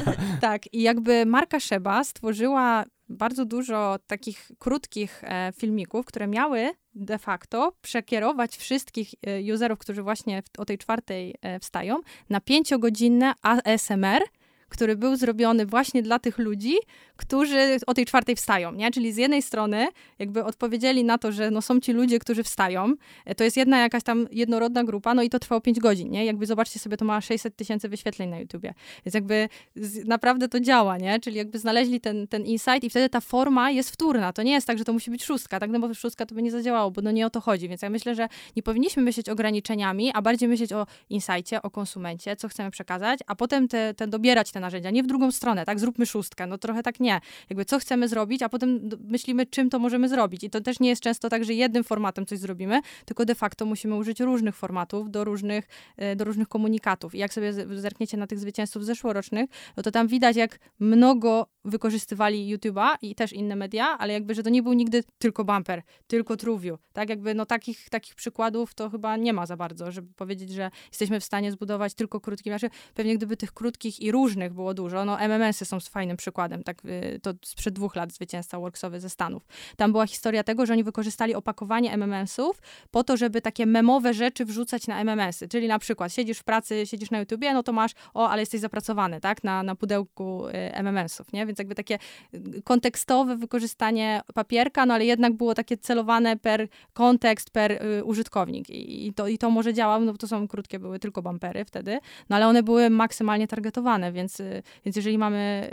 [0.40, 0.74] tak.
[0.74, 7.72] I jakby marka Sheba stworzyła bardzo dużo takich krótkich e, filmików, które miały de facto
[7.82, 12.00] przekierować wszystkich e, userów, którzy właśnie o tej czwartej e, wstają,
[12.30, 14.22] na pięciogodzinne ASMR,
[14.68, 16.74] który był zrobiony właśnie dla tych ludzi,
[17.16, 18.90] którzy o tej czwartej wstają, nie?
[18.90, 19.86] Czyli z jednej strony
[20.18, 22.94] jakby odpowiedzieli na to, że no są ci ludzie, którzy wstają,
[23.24, 26.24] e, to jest jedna jakaś tam jednorodna grupa, no i to trwało 5 godzin, nie?
[26.24, 28.74] Jakby zobaczcie sobie, to ma 600 tysięcy wyświetleń na YouTubie.
[29.06, 31.20] Więc jakby z, naprawdę to działa, nie?
[31.20, 34.32] Czyli jakby znaleźli ten, ten insight i wtedy ta forma jest wtórna.
[34.32, 35.70] To nie jest tak, że to musi być szóstka, tak?
[35.70, 37.68] No bo szóstka to by nie zadziałało, bo no nie o to chodzi.
[37.68, 42.36] Więc ja myślę, że nie powinniśmy myśleć ograniczeniami, a bardziej myśleć o insightie, o konsumencie,
[42.36, 44.90] co chcemy przekazać, a potem te, te dobierać te narzędzia.
[44.90, 45.80] Nie w drugą stronę, tak?
[45.80, 46.46] Zróbmy szóstkę.
[46.46, 47.20] No trochę tak nie.
[47.50, 50.44] Jakby co chcemy zrobić, a potem myślimy, czym to możemy zrobić.
[50.44, 53.66] I to też nie jest często tak, że jednym formatem coś zrobimy, tylko de facto
[53.66, 57.14] musimy użyć różnych formatów do różnych, e, do różnych komunikatów.
[57.14, 62.56] I jak sobie zerkniecie na tych zwycięzców zeszłorocznych, no to tam widać, jak mnogo wykorzystywali
[62.56, 66.36] YouTube'a i też inne media, ale jakby, że to nie był nigdy tylko bumper, tylko
[66.36, 66.80] TrueView.
[66.92, 70.70] Tak jakby, no takich, takich przykładów to chyba nie ma za bardzo, żeby powiedzieć, że
[70.90, 75.04] jesteśmy w stanie zbudować tylko krótki, znaczy pewnie gdyby tych krótkich i różnych było dużo,
[75.04, 79.46] no MMS-y są fajnym przykładem, tak y, to sprzed dwóch lat zwycięzca worksowy ze Stanów.
[79.76, 84.44] Tam była historia tego, że oni wykorzystali opakowanie MMS-ów po to, żeby takie memowe rzeczy
[84.44, 87.92] wrzucać na MMS-y, czyli na przykład siedzisz w pracy, siedzisz na YouTubie, no to masz,
[88.14, 91.46] o, ale jesteś zapracowany, tak, na, na pudełku y, MMS-ów, nie?
[91.46, 91.98] Więc jakby takie
[92.34, 98.70] y, kontekstowe wykorzystanie papierka, no ale jednak było takie celowane per kontekst, per y, użytkownik
[98.70, 101.98] I, to, i to może działa, no bo to są krótkie, były tylko bumpery wtedy,
[102.28, 105.70] no ale one były maksymalnie targetowane, więc, y, więc jeżeli mamy,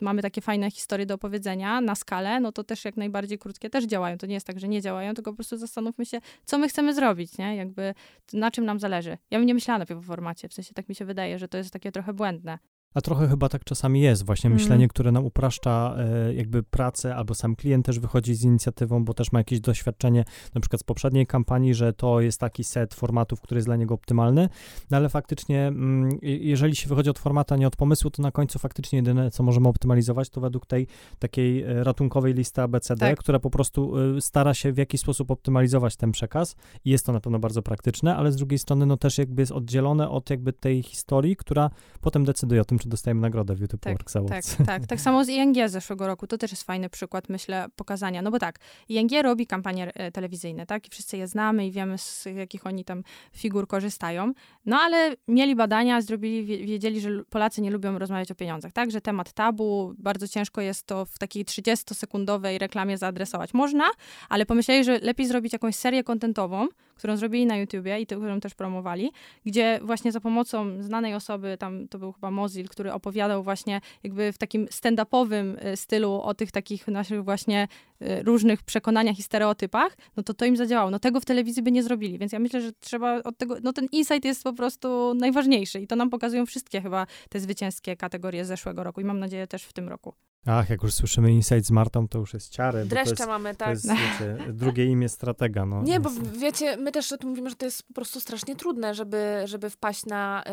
[0.00, 3.84] mamy takie fajne historie do opowiedzenia na skalę, no to też jak najbardziej krótkie też
[3.84, 4.18] działają.
[4.18, 6.94] To nie jest tak, że nie działają, tylko po prostu zastanówmy się, co my chcemy
[6.94, 7.56] zrobić, nie?
[7.56, 7.94] Jakby
[8.32, 9.18] na czym nam zależy.
[9.30, 11.58] Ja bym nie myślała na o formacie, w sensie tak mi się wydaje, że to
[11.58, 12.58] jest takie trochę błędne.
[12.94, 14.58] A trochę chyba tak czasami jest, właśnie mm.
[14.58, 19.14] myślenie, które nam upraszcza e, jakby pracę, albo sam klient też wychodzi z inicjatywą, bo
[19.14, 20.24] też ma jakieś doświadczenie,
[20.54, 23.94] na przykład z poprzedniej kampanii, że to jest taki set formatów, który jest dla niego
[23.94, 24.48] optymalny,
[24.90, 28.30] no ale faktycznie, mm, jeżeli się wychodzi od formatu, a nie od pomysłu, to na
[28.30, 30.86] końcu faktycznie jedyne, co możemy optymalizować, to według tej
[31.18, 33.18] takiej e, ratunkowej listy ABCD, tak.
[33.18, 37.12] która po prostu e, stara się w jakiś sposób optymalizować ten przekaz i jest to
[37.12, 40.52] na pewno bardzo praktyczne, ale z drugiej strony, no też jakby jest oddzielone od jakby
[40.52, 41.70] tej historii, która
[42.00, 44.56] potem decyduje o tym, czy dostajemy nagrodę w YouTube tak, Works Awards.
[44.56, 44.86] Tak, tak.
[44.86, 46.26] Tak samo z ING z zeszłego roku.
[46.26, 48.22] To też jest fajny przykład, myślę, pokazania.
[48.22, 48.58] No bo tak,
[48.88, 50.86] ING robi kampanie e, telewizyjne, tak?
[50.86, 53.02] I wszyscy je znamy i wiemy, z jakich oni tam
[53.32, 54.32] figur korzystają.
[54.66, 58.90] No ale mieli badania, zrobili, wiedzieli, że Polacy nie lubią rozmawiać o pieniądzach, tak?
[58.90, 63.54] Że temat tabu, bardzo ciężko jest to w takiej 30-sekundowej reklamie zaadresować.
[63.54, 63.84] Można,
[64.28, 66.68] ale pomyśleli, że lepiej zrobić jakąś serię kontentową,
[67.00, 69.12] którą zrobili na YouTubie i tę, którą też promowali,
[69.46, 74.32] gdzie właśnie za pomocą znanej osoby, tam to był chyba Mozil, który opowiadał właśnie jakby
[74.32, 77.68] w takim stand-upowym e, stylu o tych takich naszych właśnie
[78.00, 80.90] e, różnych przekonaniach i stereotypach, no to to im zadziałało.
[80.90, 83.72] No tego w telewizji by nie zrobili, więc ja myślę, że trzeba od tego, no
[83.72, 88.44] ten insight jest po prostu najważniejszy i to nam pokazują wszystkie chyba te zwycięskie kategorie
[88.44, 90.29] z zeszłego roku i mam nadzieję też w tym roku.
[90.46, 92.84] Ach, jak już słyszymy Insight z Martą, to już jest ciary.
[92.84, 93.70] Dreszcze jest, mamy, tak.
[93.70, 95.66] Jest, wiecie, drugie imię stratega.
[95.66, 95.82] No.
[95.82, 98.94] Nie, bo wiecie, my też o tym mówimy, że to jest po prostu strasznie trudne,
[98.94, 100.44] żeby, żeby wpaść na,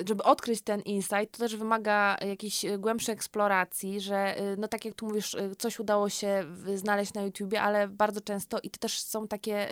[0.00, 1.30] y, żeby odkryć ten insight.
[1.30, 5.80] To też wymaga jakiejś głębszej eksploracji, że y, no tak jak tu mówisz, y, coś
[5.80, 9.68] udało się znaleźć na YouTubie, ale bardzo często i to też są takie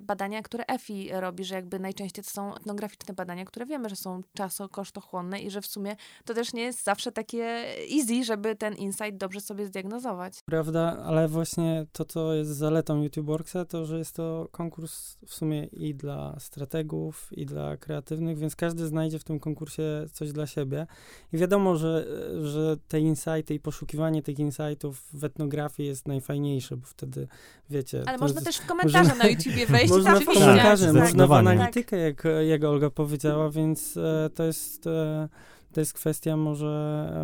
[0.00, 4.22] badania, które EFI robi, że jakby najczęściej to są etnograficzne badania, które wiemy, że są
[4.34, 7.64] czasokosztochłonne i że w sumie to też nie jest zawsze takie
[7.96, 10.38] easy, żeby ten insight dobrze sobie zdiagnozować.
[10.46, 15.64] Prawda, ale właśnie to, co jest zaletą YouTubeworksa, to, że jest to konkurs w sumie
[15.64, 20.86] i dla strategów, i dla kreatywnych, więc każdy znajdzie w tym konkursie coś dla siebie.
[21.32, 22.06] I wiadomo, że,
[22.42, 27.28] że te insighty i poszukiwanie tych insightów w etnografii jest najfajniejsze, bo wtedy,
[27.70, 28.02] wiecie...
[28.06, 31.26] Ale można jest, też w komentarze można, na YouTubie wejść Można w komentarze, tak, można
[31.26, 34.86] w analitykę, jak, jak Olga powiedziała, więc e, to jest...
[34.86, 35.28] E,
[35.74, 36.66] to jest kwestia może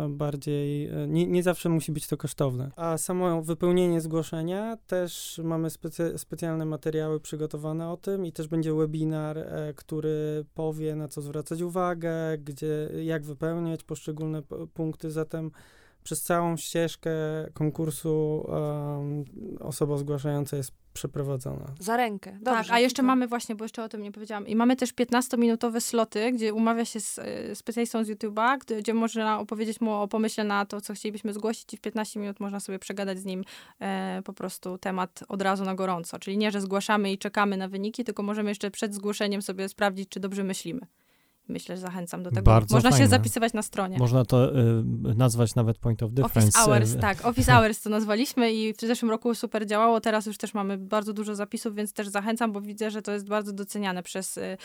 [0.05, 2.71] e, bardziej, e, nie, nie zawsze musi być to kosztowne.
[2.75, 8.73] A samo wypełnienie zgłoszenia, też mamy specy, specjalne materiały przygotowane o tym i też będzie
[8.73, 14.41] webinar, e, który powie na co zwracać uwagę, gdzie, jak wypełniać poszczególne
[14.73, 15.51] punkty, zatem
[16.03, 17.11] przez całą ścieżkę
[17.53, 19.25] konkursu um,
[19.59, 21.65] osoba zgłaszająca jest przeprowadzona.
[21.79, 22.31] Za rękę.
[22.41, 22.63] Dobrze.
[22.63, 25.79] Tak, a jeszcze mamy właśnie, bo jeszcze o tym nie powiedziałam, i mamy też 15-minutowe
[25.79, 30.07] sloty, gdzie umawia się z y, specjalistą z YouTube'a, gdzie, gdzie można opowiedzieć mu o
[30.07, 33.43] pomyśle na to, co chcielibyśmy zgłosić i w 15 minut można sobie przegadać z nim
[33.79, 36.19] e, po prostu temat od razu na gorąco.
[36.19, 40.09] Czyli nie, że zgłaszamy i czekamy na wyniki, tylko możemy jeszcze przed zgłoszeniem sobie sprawdzić,
[40.09, 40.81] czy dobrze myślimy
[41.51, 42.41] myślę, że zachęcam do tego.
[42.41, 43.05] Bardzo Można fajne.
[43.05, 43.97] się zapisywać na stronie.
[43.97, 44.83] Można to y,
[45.15, 46.39] nazwać nawet point of difference.
[46.39, 47.25] Office Hours, y, tak.
[47.29, 50.01] Office Hours to nazwaliśmy i w zeszłym roku super działało.
[50.01, 53.27] Teraz już też mamy bardzo dużo zapisów, więc też zachęcam, bo widzę, że to jest
[53.27, 54.57] bardzo doceniane przez, y, y,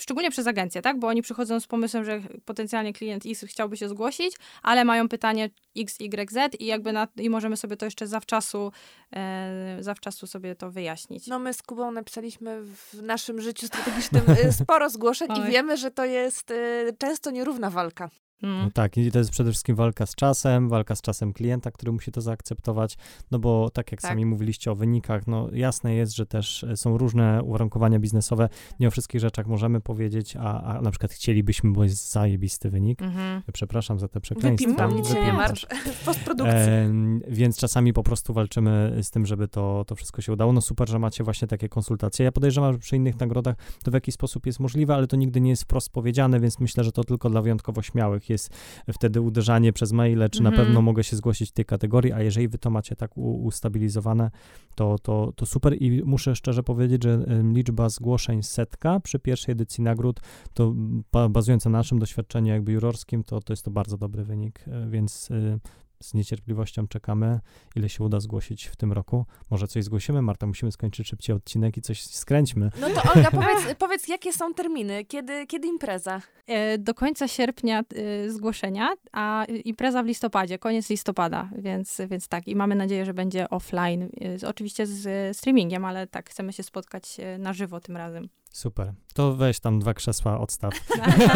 [0.00, 0.98] szczególnie przez agencje, tak?
[0.98, 5.50] Bo oni przychodzą z pomysłem, że potencjalnie klient X chciałby się zgłosić, ale mają pytanie
[5.76, 8.72] X, Y, Z i jakby na, i możemy sobie to jeszcze zawczasu,
[9.16, 11.26] e, zawczasu sobie to wyjaśnić.
[11.26, 15.90] No my z Kubą napisaliśmy w naszym życiu strategicznym y, sporo zgłoszeń i wiemy, że
[15.90, 18.10] to jest y, często nierówna walka.
[18.42, 18.64] Mm.
[18.64, 21.92] No tak, i to jest przede wszystkim walka z czasem, walka z czasem klienta, który
[21.92, 22.96] musi to zaakceptować,
[23.30, 24.10] no bo tak jak Tak.
[24.10, 28.48] sami mówiliście o wynikach, no jasne jest, że też e, są różne uwarunkowania biznesowe,
[28.80, 33.02] nie o wszystkich rzeczach możemy powiedzieć, a, a na przykład chcielibyśmy, bo jest zajebisty wynik.
[33.02, 33.42] Mhm.
[33.52, 34.70] Przepraszam za te przekleństwa.
[34.70, 35.66] Wypim, nic się nie też.
[35.94, 36.56] W postprodukcji.
[36.56, 40.52] Em, więc czasami po prostu walczymy z tym, żeby to, to wszystko się udało.
[40.52, 42.24] No super, że macie właśnie takie konsultacje.
[42.24, 45.40] Ja podejrzewam, że przy innych nagrodach to w jakiś sposób jest możliwe, ale to nigdy
[45.40, 48.50] nie jest wprost powiedziane, więc myślę, że to tylko dla wyjątkowo śmiałych jest
[48.92, 50.66] wtedy uderzanie przez maile, czy na Mhm.
[50.66, 54.30] pewno mogę się zgłosić w tej kategorii, a jeżeli wy to macie tak ustabilizowane,
[54.74, 59.84] to, to, to super i muszę szczerze powiedzieć, że liczba zgłoszeń setka przy pierwszej edycji
[59.84, 60.20] nagród,
[60.54, 60.74] to
[61.12, 64.86] ba, bazując na naszym doświadczeniu jakby jurorskim, to, to jest to bardzo dobry wynik, e,
[64.90, 65.58] więc y,
[66.04, 67.40] z niecierpliwością czekamy,
[67.76, 69.26] ile się uda zgłosić w tym roku.
[69.50, 72.70] Może coś zgłosimy, Marta, musimy skończyć szybciej odcinek i coś skręćmy.
[72.80, 75.04] No to Olga, powiedz, powiedz jakie są terminy?
[75.04, 76.20] Kiedy, kiedy impreza?
[76.46, 82.48] E, Do końca sierpnia e, zgłoszenia, a impreza w listopadzie, koniec listopada, więc, więc tak.
[82.48, 87.16] I mamy nadzieję, że będzie offline, e, oczywiście z streamingiem, ale tak, chcemy się spotkać
[87.38, 88.28] na żywo tym razem.
[88.54, 88.92] Super.
[89.14, 90.74] To weź tam dwa krzesła, odstaw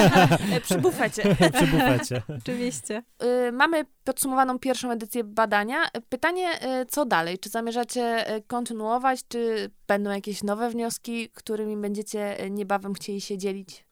[0.64, 1.22] Przy bufecie.
[1.54, 2.22] przy bufecie.
[2.38, 3.02] Oczywiście.
[3.48, 5.76] Y, Mamy podsumowaną pierwszą edycję badania.
[6.08, 6.48] Pytanie,
[6.82, 7.38] y, co dalej?
[7.38, 13.86] Czy zamierzacie y, kontynuować, czy będą jakieś nowe wnioski, którymi będziecie niebawem chcieli się dzielić?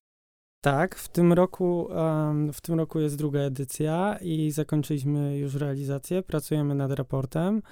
[0.60, 6.22] Tak, w tym roku, em, w tym roku jest druga edycja i zakończyliśmy już realizację.
[6.22, 7.62] Pracujemy nad raportem.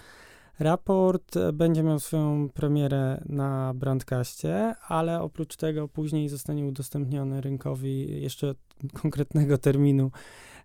[0.58, 8.22] Raport e, będzie miał swoją premierę na Brandcaście, ale oprócz tego później zostanie udostępniony rynkowi
[8.22, 8.54] jeszcze
[9.02, 10.10] konkretnego terminu.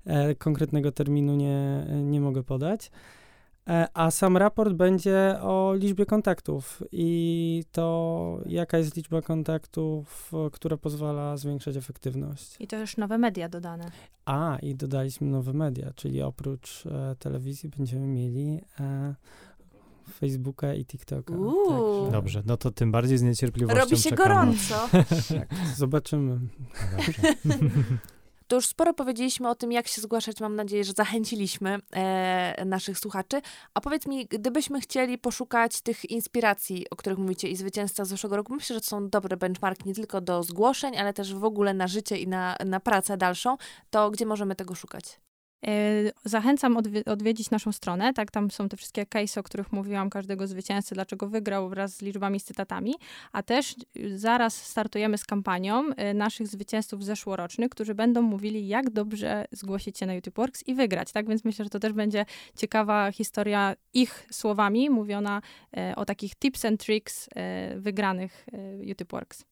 [0.06, 2.92] E, konkretnego terminu nie, nie mogę podać.
[3.70, 10.78] E, A sam raport będzie o liczbie kontaktów i to, jaka jest liczba kontaktów, która
[10.78, 12.56] pozwala zwiększać efektywność.
[12.60, 13.92] I też nowe media dodane.
[14.26, 19.16] A, i dodaliśmy nowe media, czyli oprócz e, telewizji będziemy mieli e,
[20.10, 21.34] Facebooka i TikToka.
[21.34, 22.12] Uuu.
[22.12, 24.30] Dobrze, no to tym bardziej z niecierpliwością Robi się czekamy.
[24.30, 24.90] gorąco.
[25.40, 25.48] Tak,
[25.78, 26.40] zobaczymy.
[28.50, 30.42] To już sporo powiedzieliśmy o tym, jak się zgłaszać.
[30.42, 33.42] Mam nadzieję, że zachęciliśmy e, naszych słuchaczy.
[33.74, 38.36] A powiedz mi, gdybyśmy chcieli poszukać tych inspiracji, o których mówicie, i zwycięzca z zeszłego
[38.36, 41.74] roku, myślę, że to są dobre benchmarki nie tylko do zgłoszeń, ale też w ogóle
[41.74, 43.58] na życie i na, na pracę dalszą.
[43.90, 45.20] To gdzie możemy tego szukać?
[45.68, 50.10] E, Zachęcam odwi- odwiedzić naszą stronę, tak, tam są te wszystkie case, o których mówiłam,
[50.10, 52.96] każdego zwycięzcy, dlaczego wygrał wraz z liczbami, z cytatami,
[53.32, 58.90] a też y, zaraz startujemy z kampanią y, naszych zwycięzców zeszłorocznych, którzy będą mówili, jak
[58.90, 62.26] dobrze zgłosić się na YouTube Works i wygrać, tak, więc myślę, że to też będzie
[62.58, 65.42] ciekawa historia ich słowami, mówiona
[65.78, 68.46] e, o takich tips and tricks e, wygranych
[68.82, 69.46] YouTube Works.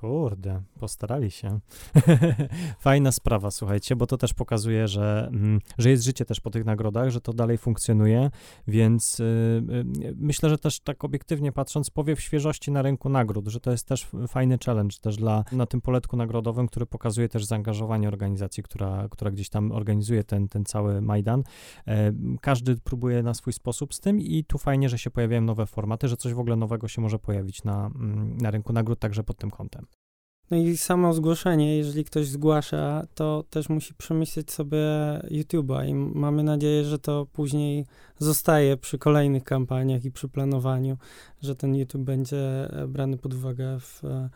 [0.00, 1.60] Kurde, postarali się.
[2.80, 6.64] Fajna sprawa, słuchajcie, bo to też pokazuje, że, mm, że jest życie też po tych
[6.64, 8.30] nagrodach, że to dalej funkcjonuje,
[8.68, 9.22] więc y,
[10.02, 13.86] y, myślę, że też tak obiektywnie patrząc, powiew świeżości na rynku nagród, że to jest
[13.86, 19.08] też fajny challenge też dla, na tym poletku nagrodowym, który pokazuje też zaangażowanie organizacji, która,
[19.10, 21.42] która gdzieś tam organizuje ten, ten cały Majdan.
[21.86, 25.66] E, każdy próbuje na swój sposób z tym i tu fajnie, że się pojawiają nowe
[25.66, 29.24] formaty, że coś w ogóle nowego się może pojawić na, mm, na rynku nagród także
[29.24, 29.86] pod tym kątem.
[30.50, 34.78] No i samo zgłoszenie, jeżeli ktoś zgłasza, to też musi przemyśleć sobie
[35.30, 37.86] YouTube'a i mamy nadzieję, że to później
[38.18, 40.96] zostaje przy kolejnych kampaniach i przy planowaniu,
[41.42, 44.28] że ten YouTube będzie e, brany pod uwagę w e,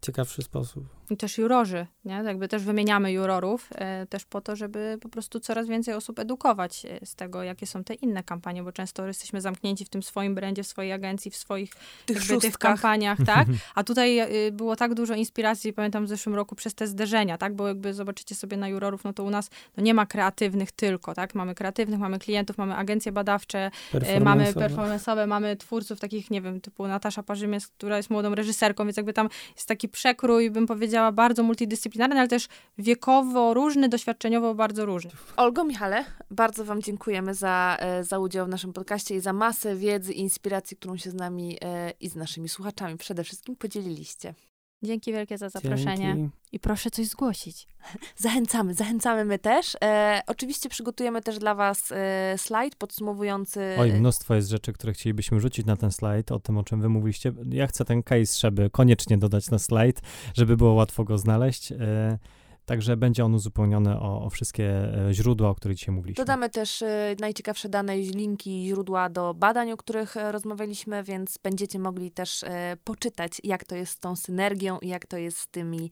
[0.00, 0.84] ciekawszy sposób.
[1.10, 2.14] I też jurorzy, nie?
[2.14, 6.86] Jakby też wymieniamy jurorów, e, też po to, żeby po prostu coraz więcej osób edukować
[6.86, 10.34] e, z tego, jakie są te inne kampanie, bo często jesteśmy zamknięci w tym swoim
[10.34, 11.70] brandzie, w swojej agencji, w swoich
[12.06, 13.48] Tych jakby, tych kampaniach, tak?
[13.74, 17.54] A tutaj y, było tak dużo inspiracji, pamiętam w zeszłym roku, przez te zderzenia, tak?
[17.54, 21.14] Bo jakby zobaczycie sobie na jurorów, no to u nas no nie ma kreatywnych tylko,
[21.14, 21.34] tak?
[21.34, 24.68] Mamy kreatywnych, mamy klientów, mamy agencje badawcze, e, mamy Performance'owe.
[24.68, 29.12] performance'owe, mamy twórców takich, nie wiem, typu Natasza Parzymies, która jest młodą reżyserką, więc jakby
[29.12, 35.10] tam jest taki przekrój, bym powiedziała, bardzo multidyscyplinarny, ale też wiekowo różny, doświadczeniowo bardzo różny.
[35.36, 39.76] Olgo, Michale, bardzo Wam dziękujemy za, e, za udział w naszym podcaście i za masę
[39.76, 44.34] wiedzy i inspiracji, którą się z nami e, i z naszymi słuchaczami przede wszystkim podzieliliście.
[44.82, 46.14] Dzięki wielkie za zaproszenie.
[46.14, 46.36] Dzięki.
[46.52, 47.66] I proszę coś zgłosić.
[48.16, 49.76] Zachęcamy, zachęcamy my też.
[49.84, 53.76] E, oczywiście przygotujemy też dla was e, slajd podsumowujący...
[53.78, 56.88] Oj, mnóstwo jest rzeczy, które chcielibyśmy rzucić na ten slajd, o tym, o czym wy
[56.88, 57.32] mówiliście.
[57.50, 60.00] Ja chcę ten case, żeby koniecznie dodać na slajd,
[60.34, 61.72] żeby było łatwo go znaleźć.
[61.72, 62.18] E,
[62.66, 64.64] Także będzie on uzupełniony o, o wszystkie
[65.08, 66.24] e, źródła, o których dzisiaj mówiliśmy.
[66.24, 71.78] Dodamy też e, najciekawsze dane, linki, źródła do badań, o których e, rozmawialiśmy, więc będziecie
[71.78, 72.44] mogli też
[72.84, 75.90] poczytać, jak to jest z tą synergią i jak to jest z tymi,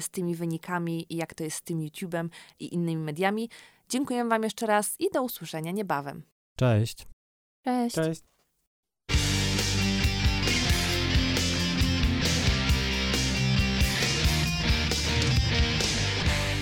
[0.00, 2.28] z tymi wynikami i jak to jest z tym YouTube'em
[2.58, 3.48] i innymi mediami.
[3.88, 6.22] Dziękuję Wam jeszcze raz i do usłyszenia niebawem.
[6.56, 7.06] Cześć.
[7.64, 7.94] Cześć.
[7.94, 8.31] Cześć.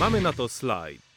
[0.00, 1.09] Mamy na to slajd.